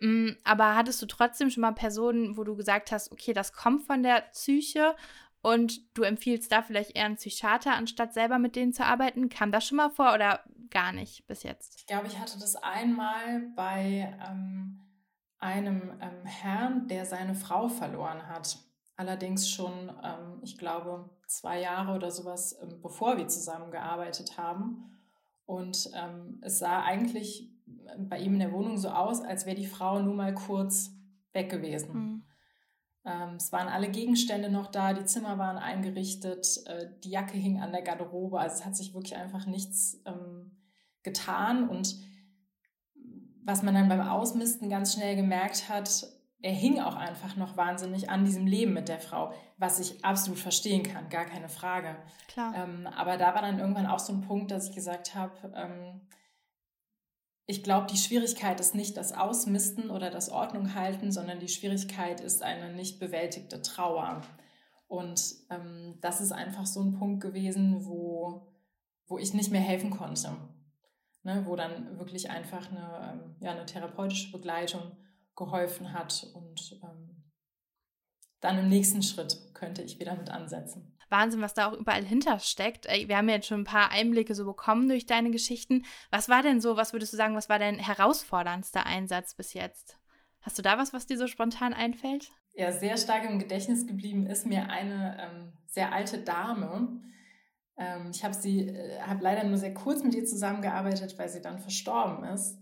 Mm, 0.00 0.30
aber 0.44 0.76
hattest 0.76 1.02
du 1.02 1.06
trotzdem 1.06 1.50
schon 1.50 1.62
mal 1.62 1.72
Personen, 1.72 2.36
wo 2.36 2.44
du 2.44 2.56
gesagt 2.56 2.92
hast, 2.92 3.10
okay, 3.10 3.32
das 3.32 3.52
kommt 3.52 3.82
von 3.82 4.02
der 4.02 4.22
Psyche 4.32 4.94
und 5.42 5.80
du 5.96 6.02
empfiehlst 6.02 6.50
da 6.52 6.62
vielleicht 6.62 6.96
eher 6.96 7.06
einen 7.06 7.16
Psychiater, 7.16 7.74
anstatt 7.74 8.14
selber 8.14 8.38
mit 8.38 8.54
denen 8.56 8.72
zu 8.72 8.84
arbeiten? 8.84 9.28
Kam 9.28 9.52
das 9.52 9.66
schon 9.66 9.76
mal 9.76 9.90
vor 9.90 10.14
oder 10.14 10.44
gar 10.70 10.92
nicht 10.92 11.26
bis 11.26 11.42
jetzt? 11.42 11.76
Ich 11.80 11.86
glaube, 11.86 12.06
ich 12.06 12.18
hatte 12.18 12.38
das 12.38 12.56
einmal 12.56 13.40
bei 13.56 14.16
ähm, 14.28 14.80
einem 15.38 15.92
ähm, 16.00 16.24
Herrn, 16.24 16.88
der 16.88 17.04
seine 17.06 17.34
Frau 17.34 17.68
verloren 17.68 18.28
hat. 18.28 18.58
Allerdings 18.96 19.48
schon, 19.48 19.92
ähm, 20.02 20.40
ich 20.42 20.58
glaube, 20.58 21.08
zwei 21.26 21.60
Jahre 21.60 21.94
oder 21.94 22.10
sowas, 22.10 22.58
ähm, 22.60 22.80
bevor 22.82 23.16
wir 23.16 23.28
zusammengearbeitet 23.28 24.36
haben. 24.36 24.90
Und 25.46 25.90
ähm, 25.94 26.40
es 26.42 26.58
sah 26.58 26.82
eigentlich 26.82 27.50
äh, 27.66 27.98
bei 27.98 28.18
ihm 28.18 28.34
in 28.34 28.40
der 28.40 28.52
Wohnung 28.52 28.76
so 28.78 28.88
aus, 28.88 29.22
als 29.22 29.46
wäre 29.46 29.56
die 29.56 29.66
Frau 29.66 30.00
nur 30.00 30.14
mal 30.14 30.34
kurz 30.34 30.90
weg 31.32 31.50
gewesen. 31.50 32.24
Mhm. 33.04 33.36
es 33.36 33.52
waren 33.52 33.68
alle 33.68 33.90
Gegenstände 33.90 34.50
noch 34.50 34.66
da, 34.66 34.92
die 34.92 35.04
Zimmer 35.04 35.38
waren 35.38 35.56
eingerichtet, 35.56 36.46
äh, 36.66 36.88
die 37.04 37.10
Jacke 37.10 37.36
hing 37.36 37.60
an 37.60 37.70
der 37.70 37.82
Garderobe. 37.82 38.40
Also 38.40 38.56
es 38.56 38.64
hat 38.64 38.76
sich 38.76 38.92
wirklich 38.92 39.14
einfach 39.14 39.46
nichts 39.46 40.00
ähm, 40.04 40.56
getan. 41.02 41.68
Und 41.68 41.96
was 43.48 43.62
man 43.62 43.72
dann 43.72 43.88
beim 43.88 44.02
Ausmisten 44.02 44.68
ganz 44.68 44.92
schnell 44.92 45.16
gemerkt 45.16 45.70
hat, 45.70 46.06
er 46.42 46.52
hing 46.52 46.80
auch 46.80 46.96
einfach 46.96 47.34
noch 47.36 47.56
wahnsinnig 47.56 48.10
an 48.10 48.26
diesem 48.26 48.46
Leben 48.46 48.74
mit 48.74 48.90
der 48.90 49.00
Frau, 49.00 49.32
was 49.56 49.80
ich 49.80 50.04
absolut 50.04 50.38
verstehen 50.38 50.82
kann, 50.82 51.08
gar 51.08 51.24
keine 51.24 51.48
Frage. 51.48 51.96
Klar. 52.28 52.54
Ähm, 52.54 52.86
aber 52.86 53.16
da 53.16 53.34
war 53.34 53.40
dann 53.40 53.58
irgendwann 53.58 53.86
auch 53.86 54.00
so 54.00 54.12
ein 54.12 54.20
Punkt, 54.20 54.50
dass 54.50 54.68
ich 54.68 54.74
gesagt 54.74 55.14
habe, 55.14 55.50
ähm, 55.56 56.02
ich 57.46 57.64
glaube, 57.64 57.86
die 57.86 57.96
Schwierigkeit 57.96 58.60
ist 58.60 58.74
nicht 58.74 58.98
das 58.98 59.14
Ausmisten 59.14 59.88
oder 59.88 60.10
das 60.10 60.28
Ordnung 60.28 60.74
halten, 60.74 61.10
sondern 61.10 61.40
die 61.40 61.48
Schwierigkeit 61.48 62.20
ist 62.20 62.42
eine 62.42 62.74
nicht 62.74 63.00
bewältigte 63.00 63.62
Trauer. 63.62 64.20
Und 64.88 65.22
ähm, 65.48 65.96
das 66.02 66.20
ist 66.20 66.32
einfach 66.32 66.66
so 66.66 66.82
ein 66.82 66.98
Punkt 66.98 67.22
gewesen, 67.22 67.86
wo, 67.86 68.52
wo 69.06 69.16
ich 69.16 69.32
nicht 69.32 69.50
mehr 69.50 69.62
helfen 69.62 69.88
konnte 69.88 70.36
ne, 71.28 71.44
wo 71.46 71.56
dann 71.56 71.98
wirklich 71.98 72.30
einfach 72.30 72.70
eine, 72.70 73.12
ähm, 73.12 73.36
ja, 73.40 73.52
eine 73.52 73.66
therapeutische 73.66 74.32
Begleitung 74.32 74.96
geholfen 75.36 75.92
hat 75.92 76.26
und 76.34 76.80
ähm, 76.82 77.22
dann 78.40 78.58
im 78.58 78.68
nächsten 78.68 79.02
Schritt 79.02 79.36
könnte 79.52 79.82
ich 79.82 80.00
wieder 80.00 80.16
mit 80.16 80.30
ansetzen. 80.30 80.96
Wahnsinn, 81.10 81.42
was 81.42 81.54
da 81.54 81.68
auch 81.68 81.74
überall 81.74 82.04
hintersteckt. 82.04 82.86
Wir 82.86 83.16
haben 83.16 83.28
jetzt 83.28 83.46
schon 83.46 83.60
ein 83.60 83.64
paar 83.64 83.90
Einblicke 83.90 84.34
so 84.34 84.44
bekommen 84.44 84.88
durch 84.88 85.06
deine 85.06 85.30
Geschichten. 85.30 85.84
Was 86.10 86.28
war 86.28 86.42
denn 86.42 86.60
so, 86.60 86.76
was 86.76 86.92
würdest 86.92 87.12
du 87.12 87.16
sagen, 87.16 87.34
was 87.34 87.48
war 87.48 87.58
dein 87.58 87.78
herausforderndster 87.78 88.86
Einsatz 88.86 89.34
bis 89.34 89.54
jetzt? 89.54 89.98
Hast 90.40 90.58
du 90.58 90.62
da 90.62 90.78
was, 90.78 90.92
was 90.92 91.06
dir 91.06 91.18
so 91.18 91.26
spontan 91.26 91.74
einfällt? 91.74 92.30
Ja, 92.54 92.72
sehr 92.72 92.96
stark 92.96 93.24
im 93.24 93.38
Gedächtnis 93.38 93.86
geblieben 93.86 94.26
ist 94.26 94.46
mir 94.46 94.68
eine 94.70 95.16
ähm, 95.20 95.52
sehr 95.66 95.92
alte 95.92 96.18
Dame, 96.18 97.00
ähm, 97.78 98.10
ich 98.10 98.24
habe 98.24 98.34
sie, 98.34 98.68
äh, 98.68 99.00
habe 99.00 99.22
leider 99.22 99.44
nur 99.44 99.56
sehr 99.56 99.72
kurz 99.72 100.02
mit 100.02 100.14
ihr 100.14 100.24
zusammengearbeitet, 100.24 101.16
weil 101.18 101.28
sie 101.28 101.40
dann 101.40 101.60
verstorben 101.60 102.24
ist. 102.24 102.58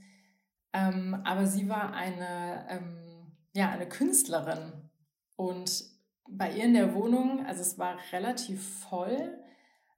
Ähm, 0.72 1.20
aber 1.24 1.46
sie 1.46 1.68
war 1.68 1.94
eine, 1.94 2.66
ähm, 2.68 3.32
ja, 3.54 3.70
eine 3.70 3.88
Künstlerin. 3.88 4.90
Und 5.36 5.84
bei 6.28 6.52
ihr 6.52 6.64
in 6.64 6.74
der 6.74 6.94
Wohnung, 6.94 7.46
also 7.46 7.62
es 7.62 7.78
war 7.78 7.96
relativ 8.12 8.62
voll, 8.80 9.38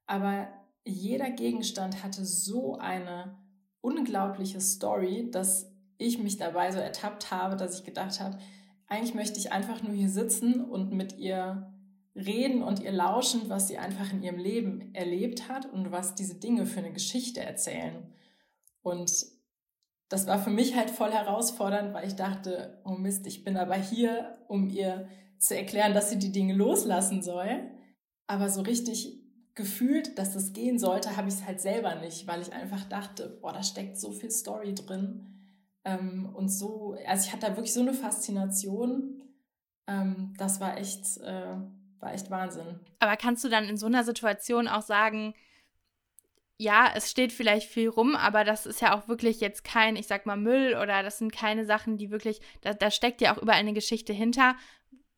aber 0.07 0.49
jeder 0.85 1.31
Gegenstand 1.31 2.03
hatte 2.03 2.25
so 2.25 2.79
eine 2.79 3.37
unglaubliche 3.81 4.61
Story, 4.61 5.31
dass 5.31 5.73
ich 5.99 6.19
mich 6.19 6.37
dabei 6.37 6.71
so 6.71 6.79
ertappt 6.79 7.31
habe, 7.31 7.57
dass 7.57 7.79
ich 7.79 7.85
gedacht 7.85 8.21
habe, 8.21 8.39
eigentlich 8.87 9.15
möchte 9.15 9.39
ich 9.39 9.53
einfach 9.53 9.83
nur 9.83 9.93
hier 9.93 10.09
sitzen 10.09 10.65
und 10.65 10.93
mit 10.93 11.19
ihr 11.19 11.73
reden 12.19 12.63
und 12.63 12.81
ihr 12.81 12.93
lauschen, 12.93 13.49
was 13.49 13.69
sie 13.69 13.79
einfach 13.79 14.13
in 14.13 14.23
ihrem 14.23 14.39
Leben 14.39 14.95
erlebt 14.95 15.49
hat 15.49 15.73
und 15.73 15.93
was 15.93 16.15
diese 16.15 16.35
Dinge 16.35 16.67
für 16.67 16.81
eine 16.81 16.93
Geschichte 16.93 17.41
erzählen. 17.41 18.13
Und 18.83 19.27
das 20.09 20.27
war 20.27 20.39
für 20.39 20.51
mich 20.51 20.75
halt 20.77 20.91
voll 20.91 21.13
herausfordernd, 21.13 21.95
weil 21.95 22.07
ich 22.07 22.15
dachte, 22.15 22.81
oh 22.85 22.93
Mist, 22.93 23.27
ich 23.27 23.45
bin 23.45 23.57
aber 23.57 23.77
hier, 23.77 24.39
um 24.49 24.69
ihr 24.69 25.09
zu 25.39 25.57
erklären, 25.57 25.95
dass 25.95 26.11
sie 26.11 26.19
die 26.19 26.33
Dinge 26.33 26.55
loslassen 26.55 27.23
soll. 27.23 27.71
Aber 28.27 28.49
so 28.49 28.63
richtig 28.63 29.23
gefühlt, 29.55 30.19
dass 30.19 30.35
das 30.35 30.53
gehen 30.53 30.79
sollte, 30.79 31.17
habe 31.17 31.29
ich 31.29 31.35
es 31.35 31.47
halt 31.47 31.61
selber 31.61 31.97
nicht, 31.97 32.27
weil 32.27 32.41
ich 32.41 32.53
einfach 32.53 32.85
dachte, 32.85 33.39
boah, 33.41 33.53
da 33.53 33.63
steckt 33.63 33.99
so 33.99 34.13
viel 34.13 34.31
Story 34.31 34.75
drin. 34.75 35.27
Ähm, 35.85 36.31
und 36.35 36.49
so, 36.49 36.97
also 37.07 37.27
ich 37.27 37.33
hatte 37.33 37.47
da 37.47 37.57
wirklich 37.57 37.73
so 37.73 37.81
eine 37.81 37.95
Faszination. 37.95 39.23
Ähm, 39.87 40.35
das 40.39 40.61
war 40.61 40.79
echt, 40.79 41.19
äh, 41.19 41.57
war 42.01 42.13
echt 42.13 42.31
Wahnsinn. 42.31 42.81
Aber 42.99 43.17
kannst 43.17 43.45
du 43.45 43.49
dann 43.49 43.65
in 43.65 43.77
so 43.77 43.87
einer 43.87 44.05
Situation 44.05 44.69
auch 44.69 44.83
sagen, 44.83 45.35
ja, 46.59 46.91
es 46.95 47.11
steht 47.11 47.33
vielleicht 47.33 47.69
viel 47.69 47.89
rum, 47.89 48.17
aber 48.17 48.43
das 48.45 48.67
ist 48.67 48.81
ja 48.81 48.97
auch 48.97 49.07
wirklich 49.07 49.41
jetzt 49.41 49.63
kein, 49.63 49.95
ich 49.95 50.09
sag 50.09 50.27
mal, 50.27 50.37
Müll 50.37 50.77
oder 50.83 51.05
das 51.05 51.19
sind 51.19 51.33
keine 51.33 51.65
Sachen, 51.65 51.97
die 51.97 52.11
wirklich, 52.11 52.41
da, 52.63 52.75
da 52.75 52.91
steckt 52.91 53.21
ja 53.21 53.35
auch 53.35 53.41
überall 53.41 53.61
eine 53.61 53.73
Geschichte 53.73 54.13
hinter. 54.13 54.57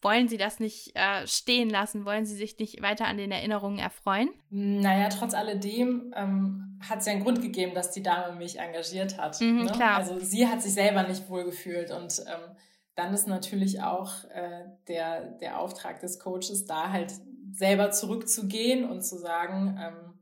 Wollen 0.03 0.29
Sie 0.29 0.39
das 0.39 0.61
nicht 0.61 0.97
äh, 0.97 1.27
stehen 1.27 1.69
lassen? 1.69 2.07
Wollen 2.07 2.25
Sie 2.25 2.35
sich 2.35 2.59
nicht 2.59 2.83
weiter 2.83 3.07
an 3.07 3.19
den 3.19 3.33
Erinnerungen 3.33 3.79
erfreuen? 3.79 4.31
Naja, 4.49 5.09
trotz 5.09 5.35
alledem 5.35 6.15
ähm, 6.17 6.81
hat 6.89 7.01
es 7.01 7.07
ja 7.07 7.13
einen 7.13 7.23
Grund 7.23 7.43
gegeben, 7.43 7.75
dass 7.75 7.91
die 7.91 8.03
Dame 8.03 8.37
mich 8.37 8.59
engagiert 8.59 9.19
hat. 9.19 9.41
Mhm, 9.41 9.65
ne? 9.65 9.95
Also 9.95 10.19
sie 10.19 10.47
hat 10.47 10.63
sich 10.63 10.73
selber 10.73 11.03
nicht 11.03 11.29
wohlgefühlt 11.29 11.91
und 11.91 12.19
ähm, 12.27 12.57
dann 13.01 13.15
ist 13.15 13.27
natürlich 13.27 13.83
auch 13.83 14.25
äh, 14.25 14.67
der, 14.87 15.23
der 15.23 15.59
Auftrag 15.59 16.01
des 16.01 16.19
Coaches, 16.19 16.67
da 16.67 16.91
halt 16.91 17.15
selber 17.51 17.91
zurückzugehen 17.93 18.89
und 18.89 19.03
zu 19.03 19.17
sagen, 19.17 19.79
ähm, 19.81 20.19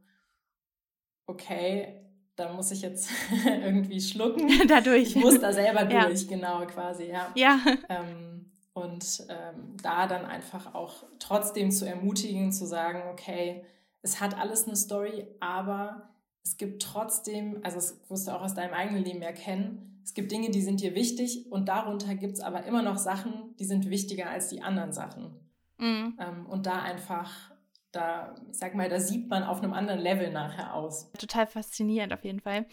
okay, 1.27 2.05
da 2.37 2.53
muss 2.53 2.71
ich 2.71 2.83
jetzt 2.83 3.11
irgendwie 3.45 4.01
schlucken. 4.01 4.49
Dadurch. 4.69 5.09
Ich 5.09 5.17
muss 5.17 5.41
da 5.41 5.53
selber 5.53 5.85
durch, 5.87 6.23
ja. 6.23 6.29
genau, 6.29 6.67
quasi, 6.67 7.07
ja. 7.07 7.33
Ja. 7.35 7.59
Ähm, 7.89 8.53
und 8.75 9.27
ähm, 9.29 9.77
da 9.83 10.07
dann 10.07 10.25
einfach 10.25 10.73
auch 10.73 11.03
trotzdem 11.19 11.73
zu 11.73 11.85
ermutigen, 11.85 12.53
zu 12.53 12.65
sagen, 12.65 13.03
okay, 13.11 13.65
es 14.03 14.21
hat 14.21 14.39
alles 14.39 14.69
eine 14.69 14.77
Story, 14.77 15.27
aber 15.41 16.11
es 16.45 16.57
gibt 16.57 16.81
trotzdem, 16.81 17.59
also 17.65 17.79
das 17.79 17.99
wirst 18.09 18.29
du 18.29 18.31
auch 18.31 18.43
aus 18.43 18.55
deinem 18.55 18.73
eigenen 18.73 19.03
Leben 19.03 19.23
erkennen, 19.23 19.98
es 20.09 20.15
gibt 20.15 20.33
Dinge, 20.33 20.49
die 20.49 20.63
sind 20.63 20.81
dir 20.81 20.95
wichtig 20.95 21.53
und 21.53 21.69
darunter 21.69 22.15
gibt 22.15 22.33
es 22.33 22.41
aber 22.41 22.65
immer 22.65 22.81
noch 22.81 22.97
Sachen, 22.97 23.55
die 23.59 23.67
sind 23.67 23.91
wichtiger 23.91 24.31
als 24.31 24.49
die 24.49 24.63
anderen 24.63 24.91
Sachen. 24.91 25.39
Mhm. 25.77 26.17
Ähm, 26.19 26.47
und 26.47 26.65
da 26.65 26.81
einfach 26.81 27.51
da, 27.93 28.35
ich 28.51 28.57
sag 28.57 28.75
mal, 28.75 28.89
da 28.89 29.01
sieht 29.01 29.29
man 29.29 29.43
auf 29.43 29.63
einem 29.63 29.75
anderen 29.75 30.01
Level 30.01 30.31
nachher 30.31 30.73
aus. 30.73 31.13
Total 31.13 31.47
faszinierend 31.47 32.15
auf 32.15 32.25
jeden 32.25 32.41
Fall. 32.41 32.65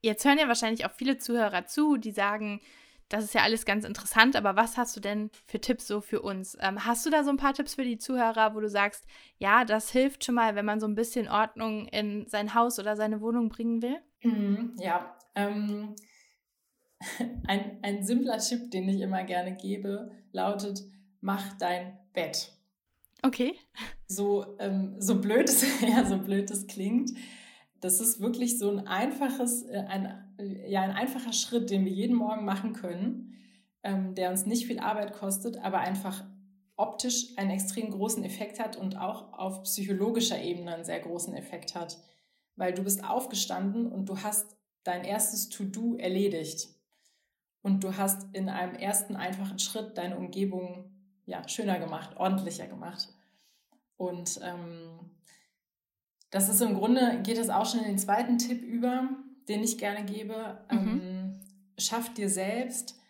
Jetzt 0.00 0.24
hören 0.24 0.38
ja 0.38 0.46
wahrscheinlich 0.46 0.86
auch 0.86 0.92
viele 0.92 1.18
Zuhörer 1.18 1.66
zu, 1.66 1.96
die 1.96 2.12
sagen, 2.12 2.60
das 3.08 3.24
ist 3.24 3.34
ja 3.34 3.42
alles 3.42 3.64
ganz 3.64 3.84
interessant, 3.84 4.36
aber 4.36 4.54
was 4.54 4.76
hast 4.76 4.96
du 4.96 5.00
denn 5.00 5.30
für 5.44 5.60
Tipps 5.60 5.88
so 5.88 6.00
für 6.00 6.22
uns? 6.22 6.56
Ähm, 6.60 6.86
hast 6.86 7.04
du 7.04 7.10
da 7.10 7.24
so 7.24 7.30
ein 7.30 7.36
paar 7.36 7.54
Tipps 7.54 7.74
für 7.74 7.84
die 7.84 7.98
Zuhörer, 7.98 8.54
wo 8.54 8.60
du 8.60 8.68
sagst, 8.68 9.04
ja, 9.38 9.64
das 9.64 9.90
hilft 9.90 10.24
schon 10.24 10.36
mal, 10.36 10.54
wenn 10.54 10.64
man 10.64 10.78
so 10.78 10.86
ein 10.86 10.94
bisschen 10.94 11.28
Ordnung 11.28 11.88
in 11.88 12.28
sein 12.28 12.54
Haus 12.54 12.78
oder 12.78 12.94
seine 12.94 13.20
Wohnung 13.20 13.48
bringen 13.48 13.82
will? 13.82 13.98
Mhm, 14.22 14.76
ja, 14.78 15.16
ähm, 15.34 15.96
ein, 17.46 17.78
ein 17.82 18.02
simpler 18.02 18.38
Tipp, 18.38 18.70
den 18.70 18.88
ich 18.88 19.00
immer 19.00 19.24
gerne 19.24 19.54
gebe, 19.54 20.10
lautet, 20.32 20.82
mach 21.20 21.56
dein 21.58 21.98
Bett. 22.12 22.52
Okay. 23.22 23.54
So, 24.06 24.56
ähm, 24.58 24.94
so 24.98 25.20
blöd 25.20 25.48
es, 25.48 25.64
ja, 25.80 26.04
so 26.04 26.18
blöd 26.18 26.50
es 26.50 26.66
klingt, 26.66 27.10
das 27.80 28.00
ist 28.00 28.20
wirklich 28.20 28.58
so 28.58 28.70
ein 28.70 28.86
einfaches, 28.86 29.62
äh, 29.64 29.84
ein, 29.88 30.06
äh, 30.38 30.70
ja, 30.70 30.82
ein 30.82 30.92
einfacher 30.92 31.32
Schritt, 31.32 31.70
den 31.70 31.84
wir 31.84 31.92
jeden 31.92 32.16
Morgen 32.16 32.44
machen 32.44 32.72
können, 32.72 33.34
ähm, 33.82 34.14
der 34.14 34.30
uns 34.30 34.46
nicht 34.46 34.66
viel 34.66 34.80
Arbeit 34.80 35.12
kostet, 35.12 35.58
aber 35.58 35.78
einfach 35.78 36.24
optisch 36.76 37.36
einen 37.36 37.50
extrem 37.50 37.90
großen 37.90 38.24
Effekt 38.24 38.60
hat 38.60 38.76
und 38.76 38.98
auch 38.98 39.32
auf 39.32 39.62
psychologischer 39.62 40.40
Ebene 40.40 40.74
einen 40.74 40.84
sehr 40.84 41.00
großen 41.00 41.34
Effekt 41.34 41.74
hat. 41.74 41.98
Weil 42.54 42.74
du 42.74 42.84
bist 42.84 43.04
aufgestanden 43.04 43.86
und 43.86 44.08
du 44.08 44.18
hast 44.18 44.56
dein 44.82 45.04
erstes 45.04 45.48
To-Do 45.48 45.96
erledigt. 45.96 46.68
Und 47.66 47.82
du 47.82 47.96
hast 47.96 48.32
in 48.32 48.48
einem 48.48 48.76
ersten 48.76 49.16
einfachen 49.16 49.58
Schritt 49.58 49.98
deine 49.98 50.16
Umgebung 50.16 50.88
ja, 51.24 51.48
schöner 51.48 51.80
gemacht, 51.80 52.16
ordentlicher 52.16 52.68
gemacht. 52.68 53.08
Und 53.96 54.38
ähm, 54.40 55.10
das 56.30 56.48
ist 56.48 56.60
im 56.60 56.74
Grunde, 56.74 57.22
geht 57.24 57.38
es 57.38 57.50
auch 57.50 57.66
schon 57.66 57.80
in 57.80 57.86
den 57.86 57.98
zweiten 57.98 58.38
Tipp 58.38 58.62
über, 58.62 59.08
den 59.48 59.64
ich 59.64 59.78
gerne 59.78 60.04
gebe. 60.04 60.64
Mhm. 60.70 60.78
Ähm, 60.78 61.40
schaff 61.76 62.14
dir 62.14 62.30
selbst, 62.30 63.00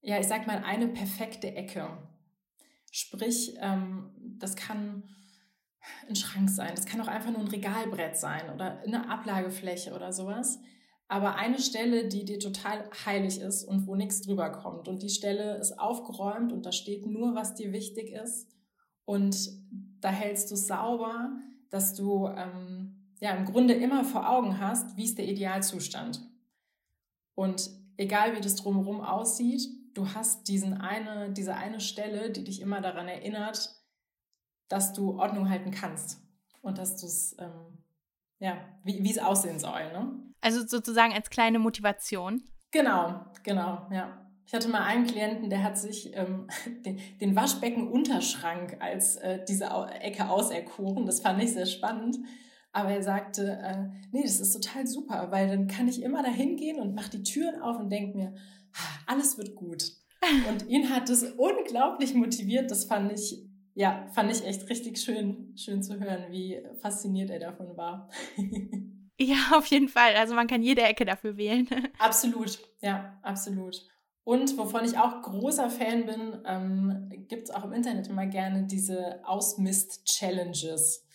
ja, 0.00 0.20
ich 0.20 0.28
sag 0.28 0.46
mal, 0.46 0.62
eine 0.64 0.86
perfekte 0.86 1.52
Ecke. 1.52 1.88
Sprich, 2.92 3.56
ähm, 3.60 4.12
das 4.38 4.54
kann 4.54 5.02
ein 6.08 6.14
Schrank 6.14 6.50
sein, 6.50 6.70
das 6.76 6.86
kann 6.86 7.00
auch 7.00 7.08
einfach 7.08 7.32
nur 7.32 7.40
ein 7.40 7.48
Regalbrett 7.48 8.16
sein 8.16 8.48
oder 8.54 8.80
eine 8.86 9.10
Ablagefläche 9.10 9.92
oder 9.92 10.12
sowas. 10.12 10.60
Aber 11.08 11.36
eine 11.36 11.58
Stelle, 11.58 12.08
die 12.08 12.24
dir 12.24 12.38
total 12.38 12.88
heilig 13.04 13.40
ist 13.40 13.64
und 13.64 13.86
wo 13.86 13.94
nichts 13.94 14.22
drüber 14.22 14.50
kommt. 14.50 14.88
Und 14.88 15.02
die 15.02 15.10
Stelle 15.10 15.56
ist 15.58 15.78
aufgeräumt 15.78 16.52
und 16.52 16.64
da 16.64 16.72
steht 16.72 17.06
nur, 17.06 17.34
was 17.34 17.54
dir 17.54 17.72
wichtig 17.72 18.10
ist. 18.10 18.48
Und 19.04 19.50
da 20.00 20.08
hältst 20.08 20.50
du 20.50 20.56
sauber, 20.56 21.36
dass 21.70 21.94
du 21.94 22.28
ähm, 22.28 23.12
ja 23.20 23.34
im 23.34 23.44
Grunde 23.44 23.74
immer 23.74 24.04
vor 24.04 24.28
Augen 24.28 24.58
hast, 24.60 24.96
wie 24.96 25.04
ist 25.04 25.18
der 25.18 25.28
Idealzustand. 25.28 26.22
Und 27.34 27.70
egal 27.96 28.34
wie 28.34 28.40
das 28.40 28.56
drumherum 28.56 29.00
aussieht, 29.00 29.68
du 29.94 30.08
hast 30.14 30.48
diesen 30.48 30.74
eine, 30.74 31.32
diese 31.32 31.54
eine 31.54 31.80
Stelle, 31.80 32.30
die 32.30 32.44
dich 32.44 32.60
immer 32.60 32.80
daran 32.80 33.08
erinnert, 33.08 33.82
dass 34.68 34.92
du 34.92 35.18
Ordnung 35.18 35.50
halten 35.50 35.70
kannst 35.70 36.20
und 36.62 36.78
dass 36.78 36.96
du 37.00 37.06
es, 37.06 37.36
ähm, 37.38 37.78
ja, 38.38 38.56
wie 38.84 39.10
es 39.10 39.18
aussehen 39.18 39.58
soll. 39.58 39.92
Ne? 39.92 40.33
Also 40.44 40.66
sozusagen 40.66 41.14
als 41.14 41.30
kleine 41.30 41.58
Motivation. 41.58 42.42
Genau, 42.70 43.24
genau, 43.44 43.88
ja. 43.90 44.20
Ich 44.46 44.52
hatte 44.52 44.68
mal 44.68 44.82
einen 44.82 45.06
Klienten, 45.06 45.48
der 45.48 45.62
hat 45.62 45.78
sich 45.78 46.14
ähm, 46.14 46.48
den, 46.84 47.00
den 47.18 47.34
Waschbecken-Unterschrank 47.34 48.76
als 48.78 49.16
äh, 49.16 49.42
diese 49.48 49.70
Ecke 50.00 50.28
auserkoren. 50.28 51.06
Das 51.06 51.20
fand 51.20 51.42
ich 51.42 51.54
sehr 51.54 51.64
spannend. 51.64 52.18
Aber 52.72 52.90
er 52.90 53.02
sagte, 53.02 53.58
äh, 53.62 53.88
nee, 54.12 54.22
das 54.22 54.38
ist 54.38 54.52
total 54.52 54.86
super, 54.86 55.28
weil 55.30 55.48
dann 55.48 55.66
kann 55.66 55.88
ich 55.88 56.02
immer 56.02 56.22
da 56.22 56.28
hingehen 56.28 56.78
und 56.78 56.94
mache 56.94 57.10
die 57.10 57.22
Türen 57.22 57.62
auf 57.62 57.78
und 57.78 57.88
denke 57.88 58.14
mir, 58.14 58.34
alles 59.06 59.38
wird 59.38 59.54
gut. 59.54 59.92
Und 60.48 60.68
ihn 60.68 60.88
hat 60.88 61.10
das 61.10 61.22
unglaublich 61.22 62.14
motiviert. 62.14 62.70
Das 62.70 62.86
fand 62.86 63.12
ich, 63.12 63.46
ja, 63.74 64.06
fand 64.14 64.32
ich 64.32 64.44
echt 64.44 64.68
richtig 64.70 64.98
schön, 64.98 65.54
schön 65.54 65.82
zu 65.82 66.00
hören, 66.00 66.24
wie 66.30 66.62
fasziniert 66.80 67.28
er 67.28 67.40
davon 67.40 67.76
war. 67.76 68.08
Ja, 69.18 69.36
auf 69.56 69.66
jeden 69.66 69.88
Fall. 69.88 70.14
Also 70.16 70.34
man 70.34 70.46
kann 70.46 70.62
jede 70.62 70.82
Ecke 70.82 71.04
dafür 71.04 71.36
wählen. 71.36 71.68
Absolut, 71.98 72.58
ja, 72.80 73.18
absolut. 73.22 73.86
Und 74.24 74.56
wovon 74.56 74.84
ich 74.86 74.96
auch 74.96 75.20
großer 75.20 75.68
Fan 75.68 76.06
bin, 76.06 76.40
ähm, 76.46 77.26
gibt 77.28 77.44
es 77.44 77.50
auch 77.50 77.64
im 77.64 77.72
Internet 77.72 78.08
immer 78.08 78.26
gerne 78.26 78.66
diese 78.66 79.20
Ausmist-Challenges. 79.24 81.06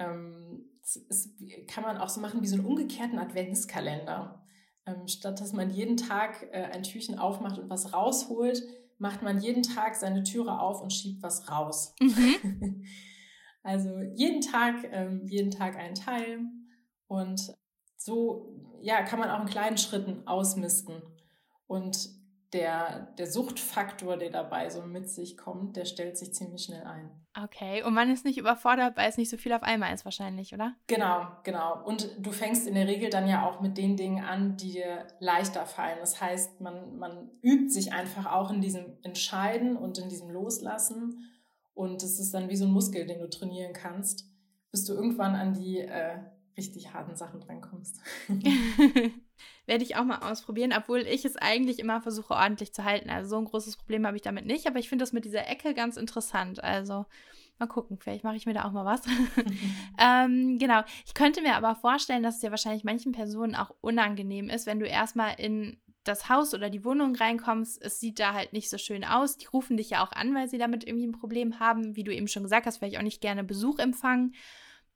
Ähm, 0.00 0.68
das 1.08 1.30
kann 1.68 1.84
man 1.84 1.98
auch 1.98 2.08
so 2.08 2.20
machen 2.20 2.42
wie 2.42 2.48
so 2.48 2.56
einen 2.56 2.64
umgekehrten 2.64 3.18
Adventskalender. 3.18 4.44
Ähm, 4.86 5.06
statt 5.06 5.40
dass 5.40 5.52
man 5.52 5.70
jeden 5.70 5.96
Tag 5.96 6.48
äh, 6.50 6.64
ein 6.72 6.82
Türchen 6.82 7.18
aufmacht 7.18 7.58
und 7.58 7.70
was 7.70 7.92
rausholt, 7.92 8.62
macht 8.98 9.22
man 9.22 9.40
jeden 9.40 9.62
Tag 9.62 9.94
seine 9.94 10.24
Türe 10.24 10.60
auf 10.60 10.82
und 10.82 10.92
schiebt 10.92 11.22
was 11.22 11.48
raus. 11.48 11.94
Mhm. 12.00 12.84
also 13.62 14.00
jeden 14.16 14.40
Tag, 14.40 14.76
ähm, 14.90 15.26
jeden 15.26 15.50
Tag 15.52 15.76
ein 15.76 15.94
Teil. 15.94 16.40
Und 17.08 17.54
so 17.96 18.54
ja, 18.80 19.02
kann 19.02 19.18
man 19.18 19.30
auch 19.30 19.40
in 19.40 19.48
kleinen 19.48 19.78
Schritten 19.78 20.26
ausmisten. 20.26 21.02
Und 21.66 22.16
der, 22.52 23.12
der 23.18 23.26
Suchtfaktor, 23.26 24.16
der 24.16 24.30
dabei 24.30 24.70
so 24.70 24.82
mit 24.82 25.10
sich 25.10 25.36
kommt, 25.36 25.76
der 25.76 25.84
stellt 25.84 26.16
sich 26.16 26.32
ziemlich 26.32 26.62
schnell 26.62 26.84
ein. 26.84 27.10
Okay, 27.44 27.82
und 27.82 27.92
man 27.92 28.10
ist 28.10 28.24
nicht 28.24 28.38
überfordert, 28.38 28.96
weil 28.96 29.08
es 29.08 29.18
nicht 29.18 29.28
so 29.28 29.36
viel 29.36 29.52
auf 29.52 29.62
einmal 29.62 29.94
ist 29.94 30.06
wahrscheinlich, 30.06 30.54
oder? 30.54 30.74
Genau, 30.86 31.26
genau. 31.44 31.84
Und 31.84 32.10
du 32.18 32.32
fängst 32.32 32.66
in 32.66 32.74
der 32.74 32.86
Regel 32.86 33.10
dann 33.10 33.28
ja 33.28 33.46
auch 33.46 33.60
mit 33.60 33.76
den 33.76 33.96
Dingen 33.96 34.24
an, 34.24 34.56
die 34.56 34.72
dir 34.72 35.06
leichter 35.20 35.66
fallen. 35.66 35.98
Das 36.00 36.20
heißt, 36.22 36.60
man, 36.60 36.96
man 36.98 37.30
übt 37.42 37.68
sich 37.68 37.92
einfach 37.92 38.26
auch 38.26 38.50
in 38.50 38.62
diesem 38.62 38.96
Entscheiden 39.02 39.76
und 39.76 39.98
in 39.98 40.08
diesem 40.08 40.30
Loslassen. 40.30 41.30
Und 41.74 42.02
es 42.02 42.18
ist 42.18 42.32
dann 42.32 42.48
wie 42.48 42.56
so 42.56 42.64
ein 42.64 42.72
Muskel, 42.72 43.06
den 43.06 43.20
du 43.20 43.28
trainieren 43.28 43.74
kannst, 43.74 44.24
bis 44.70 44.84
du 44.86 44.94
irgendwann 44.94 45.34
an 45.34 45.52
die 45.52 45.80
äh, 45.80 46.18
richtig 46.58 46.92
harten 46.92 47.16
Sachen 47.16 47.40
drankommst. 47.40 48.00
Werde 49.66 49.84
ich 49.84 49.96
auch 49.96 50.04
mal 50.04 50.18
ausprobieren, 50.18 50.74
obwohl 50.76 51.00
ich 51.00 51.24
es 51.24 51.36
eigentlich 51.36 51.78
immer 51.78 52.02
versuche, 52.02 52.34
ordentlich 52.34 52.74
zu 52.74 52.84
halten. 52.84 53.08
Also 53.08 53.30
so 53.30 53.38
ein 53.38 53.44
großes 53.44 53.76
Problem 53.76 54.06
habe 54.06 54.16
ich 54.16 54.22
damit 54.22 54.44
nicht, 54.44 54.66
aber 54.66 54.78
ich 54.78 54.88
finde 54.88 55.04
das 55.04 55.12
mit 55.12 55.24
dieser 55.24 55.46
Ecke 55.48 55.72
ganz 55.72 55.96
interessant. 55.96 56.62
Also 56.62 57.06
mal 57.58 57.66
gucken, 57.66 57.98
vielleicht 57.98 58.24
mache 58.24 58.36
ich 58.36 58.46
mir 58.46 58.54
da 58.54 58.64
auch 58.64 58.72
mal 58.72 58.84
was. 58.84 59.02
ähm, 59.98 60.58
genau. 60.58 60.82
Ich 61.06 61.14
könnte 61.14 61.40
mir 61.40 61.54
aber 61.54 61.76
vorstellen, 61.76 62.22
dass 62.22 62.36
es 62.36 62.42
ja 62.42 62.50
wahrscheinlich 62.50 62.84
manchen 62.84 63.12
Personen 63.12 63.54
auch 63.54 63.74
unangenehm 63.80 64.50
ist, 64.50 64.66
wenn 64.66 64.80
du 64.80 64.86
erstmal 64.86 65.38
in 65.38 65.78
das 66.04 66.28
Haus 66.28 66.54
oder 66.54 66.70
die 66.70 66.84
Wohnung 66.84 67.14
reinkommst, 67.14 67.80
es 67.82 68.00
sieht 68.00 68.18
da 68.18 68.32
halt 68.32 68.52
nicht 68.52 68.70
so 68.70 68.78
schön 68.78 69.04
aus. 69.04 69.36
Die 69.36 69.46
rufen 69.46 69.76
dich 69.76 69.90
ja 69.90 70.02
auch 70.02 70.12
an, 70.12 70.34
weil 70.34 70.48
sie 70.48 70.58
damit 70.58 70.84
irgendwie 70.84 71.06
ein 71.06 71.12
Problem 71.12 71.60
haben. 71.60 71.96
Wie 71.96 72.04
du 72.04 72.14
eben 72.14 72.28
schon 72.28 72.42
gesagt 72.42 72.66
hast, 72.66 72.78
vielleicht 72.78 72.98
auch 72.98 73.02
nicht 73.02 73.20
gerne 73.20 73.44
Besuch 73.44 73.78
empfangen. 73.78 74.34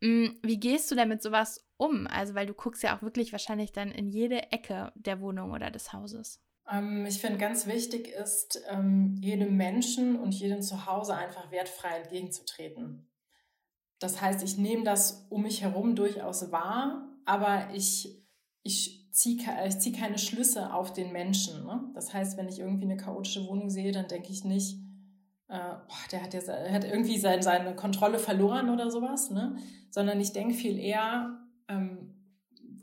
Mm, 0.03 0.31
wie 0.43 0.59
gehst 0.59 0.91
du 0.91 0.97
denn 0.97 1.09
mit 1.09 1.23
sowas 1.23 1.65
um? 1.77 2.09
Also, 2.09 2.35
weil 2.35 2.47
du 2.47 2.55
guckst 2.55 2.83
ja 2.83 2.97
auch 2.97 3.03
wirklich 3.03 3.31
wahrscheinlich 3.31 3.71
dann 3.71 3.93
in 3.93 4.09
jede 4.09 4.51
Ecke 4.51 4.93
der 4.97 5.21
Wohnung 5.21 5.53
oder 5.53 5.71
des 5.71 5.93
Hauses. 5.93 6.41
Ähm, 6.69 7.07
ich 7.07 7.21
finde, 7.21 7.39
ganz 7.39 7.67
wichtig 7.67 8.09
ist, 8.09 8.61
ähm, 8.69 9.17
jedem 9.21 9.57
Menschen 9.57 10.17
und 10.17 10.35
jedem 10.35 10.61
Zuhause 10.61 11.15
einfach 11.15 11.53
wertfrei 11.53 11.99
entgegenzutreten. 11.99 13.09
Das 14.01 14.21
heißt, 14.21 14.43
ich 14.43 14.59
nehme 14.59 14.83
das 14.83 15.27
um 15.31 15.43
mich 15.43 15.63
herum 15.63 15.95
durchaus 15.95 16.51
wahr, 16.51 17.09
aber 17.25 17.71
ich, 17.73 18.27
ich 18.65 19.09
ziehe 19.13 19.41
ich 19.69 19.79
zieh 19.79 19.93
keine 19.93 20.19
Schlüsse 20.19 20.75
auf 20.75 20.93
den 20.93 21.13
Menschen. 21.13 21.65
Ne? 21.65 21.93
Das 21.95 22.13
heißt, 22.13 22.37
wenn 22.37 22.49
ich 22.49 22.59
irgendwie 22.59 22.87
eine 22.87 22.97
chaotische 22.97 23.47
Wohnung 23.47 23.71
sehe, 23.71 23.93
dann 23.93 24.09
denke 24.09 24.33
ich 24.33 24.43
nicht, 24.43 24.79
äh, 25.49 25.59
boah, 25.59 26.09
der 26.11 26.23
hat, 26.23 26.35
ja, 26.35 26.41
hat 26.73 26.85
irgendwie 26.85 27.19
sein, 27.19 27.43
seine 27.43 27.75
Kontrolle 27.77 28.19
verloren 28.19 28.71
oder 28.71 28.91
sowas, 28.91 29.31
ne? 29.31 29.57
sondern 29.91 30.21
ich 30.21 30.33
denke 30.33 30.55
viel 30.55 30.79
eher, 30.79 31.39
ähm, 31.69 32.15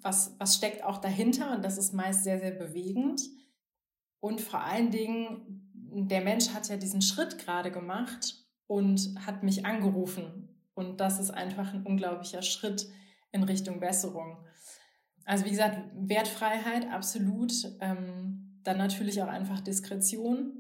was, 0.02 0.36
was 0.40 0.56
steckt 0.56 0.84
auch 0.84 0.98
dahinter 0.98 1.56
und 1.56 1.64
das 1.64 1.78
ist 1.78 1.94
meist 1.94 2.24
sehr, 2.24 2.40
sehr 2.40 2.52
bewegend. 2.52 3.22
Und 4.22 4.42
vor 4.42 4.62
allen 4.62 4.92
Dingen, 4.92 5.72
der 5.74 6.22
Mensch 6.22 6.50
hat 6.50 6.70
ja 6.70 6.78
diesen 6.78 7.02
Schritt 7.02 7.38
gerade 7.38 7.72
gemacht 7.72 8.36
und 8.68 9.16
hat 9.26 9.44
mich 9.44 9.66
angerufen. 9.66 10.50
Und 10.74 11.02
das 11.02 11.20
ist 11.20 11.32
einfach 11.32 11.74
ein 11.74 11.84
unglaublicher 11.84 12.42
Schritt 12.42 12.88
in 13.32 13.44
Richtung 13.44 13.80
Besserung. 13.80 14.38
Also 15.26 15.46
wie 15.46 15.52
gesagt, 15.52 15.80
Wertfreiheit 15.96 16.90
absolut. 16.90 17.52
Ähm, 17.82 18.60
dann 18.64 18.78
natürlich 18.78 19.22
auch 19.22 19.28
einfach 19.28 19.62
Diskretion. 19.62 20.59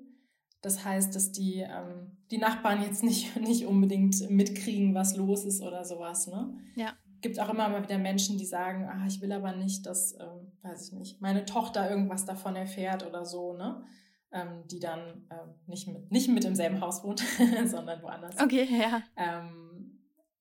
Das 0.62 0.84
heißt, 0.84 1.16
dass 1.16 1.32
die, 1.32 1.60
ähm, 1.60 2.18
die 2.32 2.38
Nachbarn 2.38 2.82
jetzt 2.82 3.04
nicht, 3.04 3.36
nicht 3.40 3.66
unbedingt 3.66 4.30
mitkriegen, 4.30 4.94
was 4.94 5.16
los 5.16 5.46
ist 5.46 5.62
oder 5.62 5.86
sowas. 5.86 6.28
Ne? 6.28 6.54
Ja. 6.76 6.94
Gibt 7.22 7.40
auch 7.40 7.50
immer 7.50 7.68
mal 7.70 7.84
wieder 7.84 7.98
Menschen, 7.98 8.38
die 8.38 8.46
sagen, 8.46 8.86
ah, 8.86 9.06
ich 9.08 9.22
will 9.22 9.32
aber 9.32 9.54
nicht, 9.54 9.86
dass, 9.86 10.14
ähm, 10.20 10.52
weiß 10.62 10.88
ich 10.88 10.94
nicht, 10.94 11.22
meine 11.22 11.46
Tochter 11.46 11.90
irgendwas 11.90 12.26
davon 12.26 12.56
erfährt 12.56 13.06
oder 13.06 13.26
so, 13.26 13.54
ne? 13.54 13.84
Ähm, 14.32 14.64
die 14.70 14.80
dann 14.80 15.26
ähm, 15.32 15.56
nicht, 15.66 15.88
mit, 15.88 16.12
nicht 16.12 16.30
mit 16.30 16.46
im 16.46 16.54
selben 16.54 16.82
Haus 16.82 17.04
wohnt, 17.04 17.24
sondern 17.66 18.04
woanders. 18.04 18.40
Okay, 18.40 18.68
ja. 18.70 19.02
Ähm, 19.18 19.70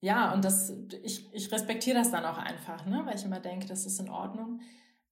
ja, 0.01 0.33
und 0.33 0.45
das, 0.45 0.71
ich, 1.03 1.33
ich 1.33 1.51
respektiere 1.51 1.97
das 1.97 2.11
dann 2.11 2.23
auch 2.23 2.37
einfach, 2.37 2.85
ne? 2.85 3.01
weil 3.05 3.15
ich 3.15 3.25
immer 3.25 3.39
denke, 3.39 3.65
das 3.65 3.85
ist 3.85 3.99
in 3.99 4.09
Ordnung. 4.09 4.61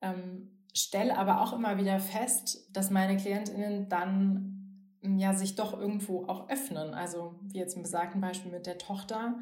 Ähm, 0.02 0.52
stelle 0.74 1.18
aber 1.18 1.42
auch 1.42 1.54
immer 1.54 1.78
wieder 1.78 2.00
fest, 2.00 2.70
dass 2.72 2.90
meine 2.90 3.18
KlientInnen 3.18 3.90
dann 3.90 4.57
ja 5.02 5.34
sich 5.34 5.56
doch 5.56 5.80
irgendwo 5.80 6.26
auch 6.26 6.50
öffnen. 6.50 6.94
Also 6.94 7.36
wie 7.44 7.60
jetzt 7.60 7.76
im 7.76 7.84
besagten 7.84 8.22
Beispiel 8.22 8.52
mit 8.52 8.66
der 8.66 8.78
Tochter, 8.78 9.40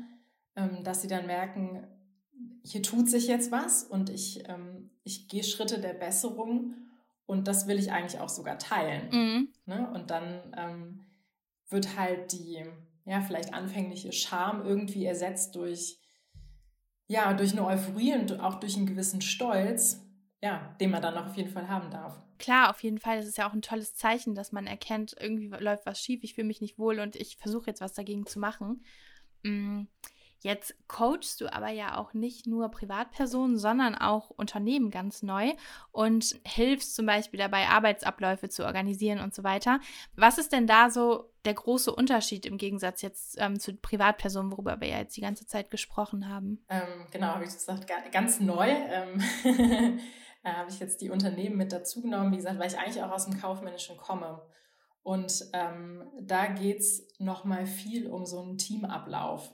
ähm, 0.56 0.84
dass 0.84 1.02
sie 1.02 1.08
dann 1.08 1.26
merken, 1.26 1.88
hier 2.63 2.82
tut 2.82 3.10
sich 3.10 3.28
jetzt 3.28 3.52
was 3.52 3.84
und 3.84 4.10
ich, 4.10 4.48
ähm, 4.50 4.89
ich 5.04 5.28
gehe 5.28 5.44
Schritte 5.44 5.80
der 5.80 5.94
Besserung 5.94 6.74
und 7.26 7.48
das 7.48 7.68
will 7.68 7.80
ich 7.80 7.91
eigentlich 7.91 8.20
auch 8.20 8.30
sogar 8.30 8.58
teilen. 8.58 9.10
Mhm. 9.12 9.48
Ne? 9.65 9.89
Und 9.94 10.10
dann 10.10 10.54
ähm, 10.58 11.06
wird 11.70 11.98
halt 11.98 12.32
die, 12.32 12.63
ja, 13.06 13.22
vielleicht 13.22 13.54
anfängliche 13.54 14.12
Scham 14.12 14.65
irgendwie 14.65 15.06
ersetzt 15.06 15.56
durch, 15.56 16.00
ja, 17.08 17.34
durch 17.34 17.52
eine 17.52 17.65
Euphorie 17.65 18.15
und 18.15 18.39
auch 18.39 18.56
durch 18.56 18.76
einen 18.78 18.88
gewissen 18.88 19.22
Stolz, 19.22 20.05
ja, 20.41 20.76
den 20.80 20.91
man 20.91 21.02
dann 21.02 21.17
auch 21.17 21.28
auf 21.28 21.36
jeden 21.36 21.50
Fall 21.50 21.67
haben 21.67 21.89
darf. 21.89 22.21
Klar, 22.38 22.69
auf 22.69 22.84
jeden 22.84 23.00
Fall. 23.00 23.17
Das 23.17 23.26
ist 23.26 23.38
ja 23.38 23.48
auch 23.48 23.54
ein 23.54 23.62
tolles 23.62 23.95
Zeichen, 23.95 24.36
dass 24.36 24.52
man 24.52 24.67
erkennt, 24.67 25.15
irgendwie 25.19 25.48
läuft 25.48 25.86
was 25.86 26.00
schief, 26.00 26.24
ich 26.24 26.36
fühle 26.36 26.48
mich 26.48 26.62
nicht 26.62 26.78
wohl 26.78 27.00
und 27.00 27.15
ich 27.15 27.38
versuche 27.38 27.67
jetzt 27.67 27.82
was 27.82 27.93
dagegen 27.93 28.26
zu 28.26 28.39
machen. 28.39 28.84
Mm, 29.43 29.84
jetzt 30.41 30.76
coachst 30.88 31.39
du 31.39 31.52
aber 31.52 31.69
ja 31.69 31.98
auch 31.98 32.13
nicht 32.13 32.45
nur 32.45 32.69
Privatpersonen, 32.69 33.58
sondern 33.58 33.95
auch 33.95 34.30
Unternehmen 34.30 34.91
ganz 34.91 35.24
neu 35.24 35.54
und 35.91 36.39
hilfst 36.45 36.95
zum 36.95 37.06
Beispiel 37.06 37.39
dabei, 37.39 37.67
Arbeitsabläufe 37.69 38.50
zu 38.50 38.65
organisieren 38.65 39.19
und 39.21 39.34
so 39.34 39.43
weiter. 39.43 39.80
Was 40.15 40.38
ist 40.38 40.52
denn 40.52 40.67
da 40.67 40.89
so 40.89 41.32
der 41.45 41.54
große 41.54 41.93
Unterschied 41.93 42.45
im 42.45 42.58
Gegensatz 42.58 43.02
jetzt 43.02 43.38
ähm, 43.39 43.60
zu 43.60 43.76
Privatpersonen, 43.78 44.52
worüber 44.52 44.82
wir 44.82 44.89
ja 44.89 44.98
jetzt 45.00 45.15
die 45.15 45.21
ganze 45.21 45.45
Zeit 45.48 45.71
gesprochen 45.71 46.28
haben? 46.28 46.65
Ähm, 46.69 47.08
genau, 47.12 47.28
habe 47.28 47.45
ich 47.45 47.54
gesagt, 47.54 47.88
ganz 48.12 48.41
neu. 48.41 48.67
Ähm 48.69 49.21
äh, 50.45 50.53
habe 50.53 50.69
ich 50.69 50.79
jetzt 50.79 51.01
die 51.01 51.10
Unternehmen 51.10 51.58
mit 51.58 51.73
dazu 51.73 52.01
genommen, 52.01 52.31
wie 52.31 52.38
gesagt, 52.38 52.60
weil 52.60 52.67
ich 52.67 52.77
eigentlich 52.77 53.01
auch 53.03 53.12
aus 53.12 53.25
dem 53.25 53.39
Kaufmännischen 53.39 53.97
komme. 53.97 54.41
Und 55.03 55.45
ähm, 55.53 56.08
da 56.21 56.47
geht 56.47 56.79
es 56.79 57.08
nochmal 57.19 57.65
viel 57.65 58.08
um 58.08 58.25
so 58.25 58.41
einen 58.41 58.58
Teamablauf. 58.58 59.51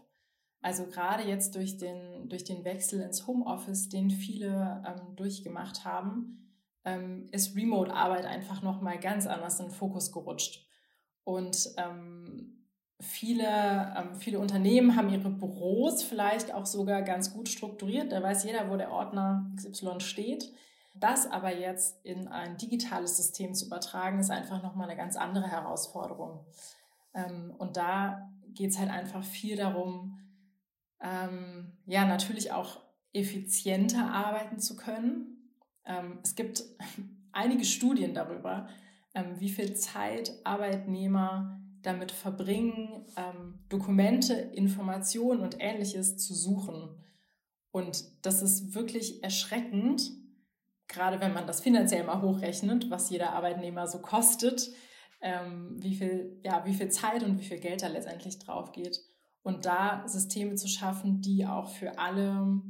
Also 0.62 0.86
gerade 0.86 1.23
jetzt 1.23 1.56
durch 1.56 1.77
den, 1.77 2.30
durch 2.30 2.43
den 2.43 2.63
Wechsel 2.63 3.01
ins 3.01 3.25
Homeoffice, 3.25 3.89
den 3.89 4.12
viele 4.12 4.84
ähm, 4.86 5.15
durchgemacht 5.15 5.86
haben, 5.86 6.54
ähm, 6.86 7.30
ist 7.32 7.56
Remote-Arbeit 7.56 8.25
einfach 8.25 8.62
nochmal 8.62 8.99
ganz 8.99 9.27
anders 9.27 9.60
in 9.60 9.67
den 9.67 9.73
Fokus 9.73 10.12
gerutscht. 10.12 10.67
Und 11.23 11.69
ähm, 11.77 12.67
viele, 12.99 13.93
ähm, 13.97 14.15
viele 14.15 14.39
Unternehmen 14.39 14.95
haben 14.95 15.10
ihre 15.10 15.30
Büros 15.30 16.04
vielleicht 16.04 16.54
auch 16.54 16.65
sogar 16.65 17.01
ganz 17.01 17.34
gut 17.34 17.49
strukturiert. 17.49 18.12
Da 18.12 18.21
weiß 18.21 18.43
jeder, 18.43 18.69
wo 18.69 18.77
der 18.77 18.91
Ordner 18.91 19.51
XY 19.56 19.99
steht. 19.99 20.51
Das 20.93 21.30
aber 21.30 21.56
jetzt 21.56 22.06
in 22.06 22.27
ein 22.27 22.58
digitales 22.58 23.17
System 23.17 23.54
zu 23.54 23.65
übertragen, 23.65 24.19
ist 24.19 24.30
einfach 24.30 24.62
nochmal 24.62 24.89
eine 24.89 24.97
ganz 24.97 25.15
andere 25.15 25.47
Herausforderung. 25.47 26.45
Ähm, 27.13 27.54
und 27.58 27.77
da 27.77 28.30
geht 28.49 28.71
es 28.71 28.80
halt 28.80 28.89
einfach 28.89 29.23
viel 29.23 29.56
darum, 29.56 30.19
ähm, 31.01 31.77
ja, 31.86 32.06
natürlich 32.06 32.51
auch 32.51 32.82
effizienter 33.13 34.12
arbeiten 34.12 34.60
zu 34.60 34.75
können. 34.75 35.54
Ähm, 35.86 36.19
es 36.23 36.36
gibt 36.36 36.63
einige 37.32 37.65
Studien 37.65 38.13
darüber, 38.13 38.67
wie 39.39 39.49
viel 39.49 39.73
Zeit 39.75 40.32
Arbeitnehmer 40.45 41.60
damit 41.82 42.13
verbringen, 42.13 43.06
Dokumente, 43.67 44.34
Informationen 44.34 45.41
und 45.41 45.58
ähnliches 45.60 46.15
zu 46.15 46.34
suchen. 46.34 46.95
Und 47.71 48.25
das 48.25 48.41
ist 48.41 48.73
wirklich 48.73 49.21
erschreckend, 49.21 50.12
gerade 50.91 51.21
wenn 51.21 51.34
man 51.34 51.47
das 51.47 51.62
finanziell 51.62 52.04
mal 52.04 52.21
hochrechnet, 52.21 52.89
was 52.89 53.10
jeder 53.10 53.34
Arbeitnehmer 53.34 53.88
so 53.88 53.99
kostet, 53.99 54.69
ähm, 55.21 55.77
wie, 55.80 55.95
viel, 55.95 56.39
ja, 56.43 56.65
wie 56.65 56.73
viel 56.73 56.89
Zeit 56.89 57.23
und 57.23 57.39
wie 57.39 57.45
viel 57.45 57.60
Geld 57.60 57.82
da 57.82 57.88
letztendlich 57.88 58.39
drauf 58.39 58.71
geht. 58.71 58.99
Und 59.41 59.65
da 59.65 60.04
Systeme 60.08 60.56
zu 60.56 60.67
schaffen, 60.67 61.21
die 61.21 61.45
auch 61.47 61.69
für 61.69 61.97
alle, 61.97 62.62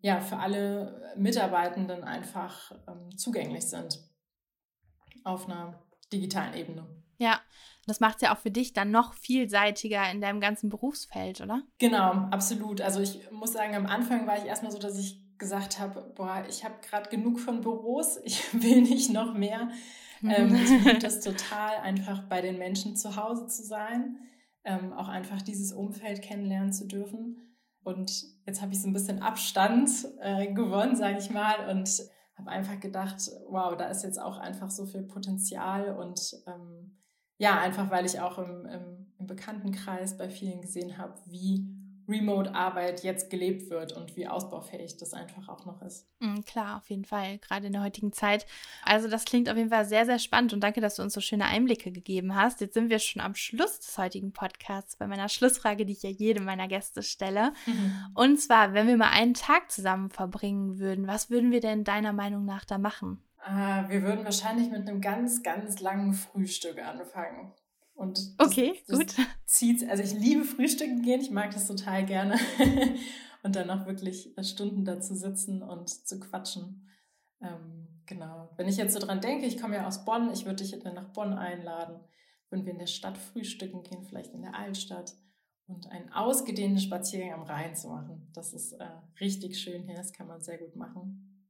ja, 0.00 0.20
für 0.20 0.36
alle 0.36 1.14
Mitarbeitenden 1.16 2.04
einfach 2.04 2.72
ähm, 2.86 3.16
zugänglich 3.16 3.64
sind 3.64 3.98
auf 5.24 5.48
einer 5.48 5.82
digitalen 6.12 6.54
Ebene. 6.54 6.86
Ja, 7.18 7.40
das 7.86 8.00
macht 8.00 8.16
es 8.16 8.22
ja 8.22 8.34
auch 8.34 8.38
für 8.38 8.50
dich 8.50 8.72
dann 8.72 8.90
noch 8.90 9.14
vielseitiger 9.14 10.10
in 10.10 10.20
deinem 10.20 10.40
ganzen 10.40 10.68
Berufsfeld, 10.68 11.40
oder? 11.40 11.62
Genau, 11.78 12.10
absolut. 12.30 12.80
Also 12.80 13.00
ich 13.00 13.30
muss 13.30 13.52
sagen, 13.52 13.74
am 13.74 13.86
Anfang 13.86 14.26
war 14.26 14.36
ich 14.38 14.44
erstmal 14.44 14.72
so, 14.72 14.78
dass 14.78 14.98
ich 14.98 15.21
gesagt 15.42 15.80
habe, 15.80 16.12
boah, 16.14 16.44
ich 16.48 16.64
habe 16.64 16.76
gerade 16.88 17.10
genug 17.10 17.40
von 17.40 17.60
Büros, 17.60 18.18
ich 18.24 18.54
will 18.54 18.82
nicht 18.82 19.12
noch 19.12 19.34
mehr. 19.34 19.68
ähm, 20.22 20.54
ich 20.54 20.70
liebe 20.84 20.98
das 20.98 21.20
total, 21.20 21.78
einfach 21.82 22.28
bei 22.28 22.40
den 22.40 22.58
Menschen 22.58 22.96
zu 22.96 23.16
Hause 23.16 23.48
zu 23.48 23.64
sein, 23.64 24.18
ähm, 24.64 24.92
auch 24.92 25.08
einfach 25.08 25.42
dieses 25.42 25.72
Umfeld 25.72 26.22
kennenlernen 26.22 26.72
zu 26.72 26.86
dürfen. 26.86 27.36
Und 27.82 28.24
jetzt 28.46 28.62
habe 28.62 28.72
ich 28.72 28.80
so 28.80 28.88
ein 28.88 28.92
bisschen 28.92 29.20
Abstand 29.20 29.90
äh, 30.20 30.52
gewonnen, 30.52 30.94
sage 30.94 31.18
ich 31.18 31.30
mal, 31.30 31.68
und 31.68 31.90
habe 32.38 32.50
einfach 32.50 32.78
gedacht, 32.78 33.28
wow, 33.48 33.76
da 33.76 33.86
ist 33.86 34.04
jetzt 34.04 34.20
auch 34.20 34.38
einfach 34.38 34.70
so 34.70 34.86
viel 34.86 35.02
Potenzial 35.02 35.96
und 35.96 36.20
ähm, 36.46 36.96
ja, 37.38 37.58
einfach 37.58 37.90
weil 37.90 38.06
ich 38.06 38.20
auch 38.20 38.38
im, 38.38 38.66
im, 38.66 39.12
im 39.18 39.26
Bekanntenkreis 39.26 40.16
bei 40.16 40.30
vielen 40.30 40.60
gesehen 40.60 40.96
habe, 40.96 41.14
wie 41.26 41.66
Remote-Arbeit 42.12 43.02
jetzt 43.02 43.30
gelebt 43.30 43.70
wird 43.70 43.92
und 43.92 44.16
wie 44.16 44.28
ausbaufähig 44.28 44.96
das 44.98 45.14
einfach 45.14 45.48
auch 45.48 45.64
noch 45.64 45.82
ist. 45.82 46.06
Mhm, 46.20 46.44
klar, 46.44 46.76
auf 46.76 46.90
jeden 46.90 47.04
Fall, 47.04 47.38
gerade 47.38 47.66
in 47.66 47.72
der 47.72 47.82
heutigen 47.82 48.12
Zeit. 48.12 48.46
Also 48.84 49.08
das 49.08 49.24
klingt 49.24 49.48
auf 49.48 49.56
jeden 49.56 49.70
Fall 49.70 49.84
sehr, 49.84 50.06
sehr 50.06 50.18
spannend 50.18 50.52
und 50.52 50.60
danke, 50.60 50.80
dass 50.80 50.96
du 50.96 51.02
uns 51.02 51.14
so 51.14 51.20
schöne 51.20 51.46
Einblicke 51.46 51.90
gegeben 51.90 52.34
hast. 52.34 52.60
Jetzt 52.60 52.74
sind 52.74 52.90
wir 52.90 52.98
schon 52.98 53.22
am 53.22 53.34
Schluss 53.34 53.80
des 53.80 53.96
heutigen 53.98 54.32
Podcasts 54.32 54.96
bei 54.96 55.06
meiner 55.06 55.28
Schlussfrage, 55.28 55.86
die 55.86 55.92
ich 55.92 56.02
ja 56.02 56.10
jedem 56.10 56.44
meiner 56.44 56.68
Gäste 56.68 57.02
stelle. 57.02 57.52
Mhm. 57.66 57.94
Und 58.14 58.40
zwar, 58.40 58.74
wenn 58.74 58.86
wir 58.86 58.96
mal 58.96 59.10
einen 59.10 59.34
Tag 59.34 59.70
zusammen 59.70 60.10
verbringen 60.10 60.78
würden, 60.78 61.06
was 61.06 61.30
würden 61.30 61.50
wir 61.50 61.60
denn 61.60 61.84
deiner 61.84 62.12
Meinung 62.12 62.44
nach 62.44 62.64
da 62.64 62.78
machen? 62.78 63.22
Uh, 63.44 63.88
wir 63.88 64.02
würden 64.02 64.24
wahrscheinlich 64.24 64.70
mit 64.70 64.88
einem 64.88 65.00
ganz, 65.00 65.42
ganz 65.42 65.80
langen 65.80 66.12
Frühstück 66.12 66.78
anfangen. 66.78 67.52
Und 67.94 68.18
das, 68.18 68.48
okay, 68.48 68.82
das 68.88 68.98
gut. 68.98 69.14
Zieht, 69.44 69.88
also 69.88 70.02
ich 70.02 70.12
liebe 70.14 70.44
Frühstücken 70.44 71.02
gehen, 71.02 71.20
ich 71.20 71.30
mag 71.30 71.52
das 71.52 71.66
total 71.66 72.04
gerne. 72.04 72.38
und 73.42 73.56
dann 73.56 73.70
auch 73.70 73.86
wirklich 73.86 74.36
äh, 74.36 74.44
Stunden 74.44 74.84
dazu 74.84 75.14
sitzen 75.14 75.62
und 75.62 75.88
zu 75.88 76.20
quatschen. 76.20 76.88
Ähm, 77.40 78.02
genau. 78.06 78.50
Wenn 78.56 78.68
ich 78.68 78.76
jetzt 78.76 78.94
so 78.94 79.00
dran 79.00 79.20
denke, 79.20 79.46
ich 79.46 79.60
komme 79.60 79.76
ja 79.76 79.86
aus 79.86 80.04
Bonn, 80.04 80.30
ich 80.32 80.44
würde 80.44 80.62
dich 80.62 80.78
dann 80.78 80.94
nach 80.94 81.12
Bonn 81.12 81.34
einladen, 81.34 82.00
wenn 82.50 82.64
wir 82.64 82.72
in 82.72 82.78
der 82.78 82.86
Stadt 82.86 83.18
frühstücken 83.18 83.82
gehen, 83.82 84.04
vielleicht 84.04 84.32
in 84.32 84.42
der 84.42 84.54
Altstadt 84.54 85.14
und 85.66 85.90
einen 85.90 86.12
ausgedehnten 86.12 86.78
Spaziergang 86.78 87.32
am 87.32 87.42
Rhein 87.42 87.74
zu 87.74 87.88
machen. 87.88 88.30
Das 88.34 88.52
ist 88.52 88.72
äh, 88.72 88.88
richtig 89.20 89.58
schön 89.58 89.84
hier, 89.84 89.96
das 89.96 90.12
kann 90.12 90.26
man 90.26 90.40
sehr 90.40 90.58
gut 90.58 90.76
machen. 90.76 91.48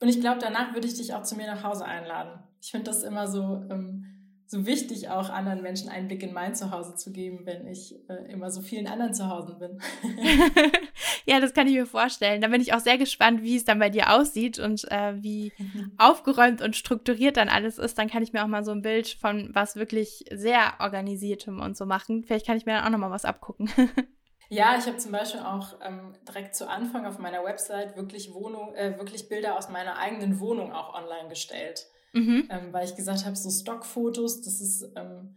Und 0.00 0.08
ich 0.08 0.20
glaube, 0.20 0.38
danach 0.40 0.74
würde 0.74 0.86
ich 0.86 0.94
dich 0.94 1.14
auch 1.14 1.22
zu 1.22 1.36
mir 1.36 1.46
nach 1.46 1.62
Hause 1.62 1.86
einladen. 1.86 2.42
Ich 2.60 2.70
finde 2.70 2.84
das 2.84 3.02
immer 3.02 3.28
so 3.28 3.64
ähm, 3.70 4.15
so 4.48 4.64
wichtig, 4.64 5.08
auch 5.08 5.28
anderen 5.28 5.60
Menschen 5.60 5.88
Einblick 5.88 6.22
in 6.22 6.32
mein 6.32 6.54
Zuhause 6.54 6.94
zu 6.94 7.10
geben, 7.10 7.40
wenn 7.44 7.66
ich 7.66 7.96
äh, 8.08 8.30
immer 8.30 8.50
so 8.50 8.60
vielen 8.62 8.86
anderen 8.86 9.12
zu 9.12 9.28
Hause 9.28 9.56
bin. 9.58 9.80
ja, 11.26 11.40
das 11.40 11.52
kann 11.52 11.66
ich 11.66 11.74
mir 11.74 11.86
vorstellen. 11.86 12.40
Da 12.40 12.48
bin 12.48 12.60
ich 12.60 12.72
auch 12.72 12.80
sehr 12.80 12.96
gespannt, 12.96 13.42
wie 13.42 13.56
es 13.56 13.64
dann 13.64 13.80
bei 13.80 13.90
dir 13.90 14.12
aussieht 14.12 14.60
und 14.60 14.84
äh, 14.90 15.20
wie 15.20 15.52
aufgeräumt 15.98 16.62
und 16.62 16.76
strukturiert 16.76 17.36
dann 17.36 17.48
alles 17.48 17.78
ist. 17.78 17.98
Dann 17.98 18.08
kann 18.08 18.22
ich 18.22 18.32
mir 18.32 18.44
auch 18.44 18.48
mal 18.48 18.64
so 18.64 18.70
ein 18.70 18.82
Bild 18.82 19.08
von 19.08 19.50
was 19.52 19.74
wirklich 19.74 20.24
sehr 20.32 20.74
organisiertem 20.78 21.60
und 21.60 21.76
so 21.76 21.84
machen. 21.84 22.22
Vielleicht 22.22 22.46
kann 22.46 22.56
ich 22.56 22.66
mir 22.66 22.74
dann 22.74 22.84
auch 22.84 22.90
noch 22.90 22.98
mal 22.98 23.10
was 23.10 23.24
abgucken. 23.24 23.70
Ja, 24.48 24.76
ich 24.78 24.86
habe 24.86 24.96
zum 24.96 25.10
Beispiel 25.10 25.40
auch 25.40 25.74
ähm, 25.82 26.14
direkt 26.28 26.54
zu 26.54 26.68
Anfang 26.68 27.04
auf 27.04 27.18
meiner 27.18 27.42
Website 27.42 27.96
wirklich 27.96 28.32
Wohnung, 28.32 28.76
äh, 28.76 28.96
wirklich 28.96 29.28
Bilder 29.28 29.58
aus 29.58 29.70
meiner 29.70 29.98
eigenen 29.98 30.38
Wohnung 30.38 30.72
auch 30.72 30.94
online 30.94 31.28
gestellt. 31.28 31.86
Mhm. 32.16 32.48
Ähm, 32.50 32.72
weil 32.72 32.86
ich 32.86 32.96
gesagt 32.96 33.26
habe, 33.26 33.36
so 33.36 33.50
Stockfotos, 33.50 34.40
das 34.40 34.60
ist, 34.60 34.90
ähm, 34.96 35.36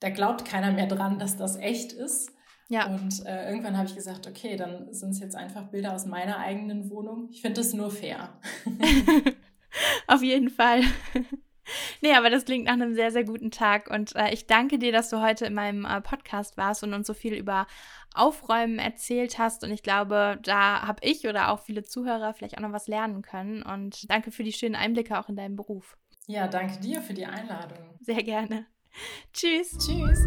da 0.00 0.10
glaubt 0.10 0.44
keiner 0.44 0.72
mehr 0.72 0.86
dran, 0.86 1.18
dass 1.18 1.36
das 1.36 1.56
echt 1.56 1.92
ist. 1.92 2.32
Ja. 2.68 2.86
Und 2.86 3.24
äh, 3.24 3.48
irgendwann 3.48 3.76
habe 3.76 3.86
ich 3.86 3.94
gesagt, 3.94 4.26
okay, 4.26 4.56
dann 4.56 4.92
sind 4.92 5.10
es 5.10 5.20
jetzt 5.20 5.36
einfach 5.36 5.68
Bilder 5.68 5.94
aus 5.94 6.04
meiner 6.04 6.38
eigenen 6.38 6.90
Wohnung. 6.90 7.28
Ich 7.30 7.42
finde 7.42 7.60
das 7.60 7.72
nur 7.72 7.92
fair. 7.92 8.40
Auf 10.08 10.22
jeden 10.22 10.50
Fall. 10.50 10.82
Nee, 12.00 12.14
aber 12.14 12.30
das 12.30 12.44
klingt 12.44 12.66
nach 12.66 12.74
einem 12.74 12.94
sehr, 12.94 13.10
sehr 13.10 13.24
guten 13.24 13.50
Tag. 13.50 13.90
Und 13.90 14.14
äh, 14.16 14.32
ich 14.32 14.46
danke 14.46 14.78
dir, 14.78 14.92
dass 14.92 15.10
du 15.10 15.20
heute 15.20 15.46
in 15.46 15.54
meinem 15.54 15.84
äh, 15.84 16.00
Podcast 16.00 16.56
warst 16.56 16.82
und 16.82 16.94
uns 16.94 17.06
so 17.06 17.14
viel 17.14 17.34
über 17.34 17.66
Aufräumen 18.14 18.78
erzählt 18.78 19.38
hast. 19.38 19.64
Und 19.64 19.70
ich 19.70 19.82
glaube, 19.82 20.38
da 20.42 20.82
habe 20.86 21.00
ich 21.02 21.26
oder 21.26 21.50
auch 21.50 21.60
viele 21.60 21.82
Zuhörer 21.82 22.34
vielleicht 22.34 22.56
auch 22.56 22.62
noch 22.62 22.72
was 22.72 22.88
lernen 22.88 23.22
können. 23.22 23.62
Und 23.62 24.10
danke 24.10 24.30
für 24.30 24.44
die 24.44 24.52
schönen 24.52 24.74
Einblicke 24.74 25.18
auch 25.18 25.28
in 25.28 25.36
deinen 25.36 25.56
Beruf. 25.56 25.96
Ja, 26.26 26.48
danke 26.48 26.80
dir 26.80 27.00
für 27.00 27.14
die 27.14 27.26
Einladung. 27.26 27.78
Sehr 28.00 28.22
gerne. 28.22 28.66
Tschüss. 29.32 29.76
Tschüss. 29.78 30.18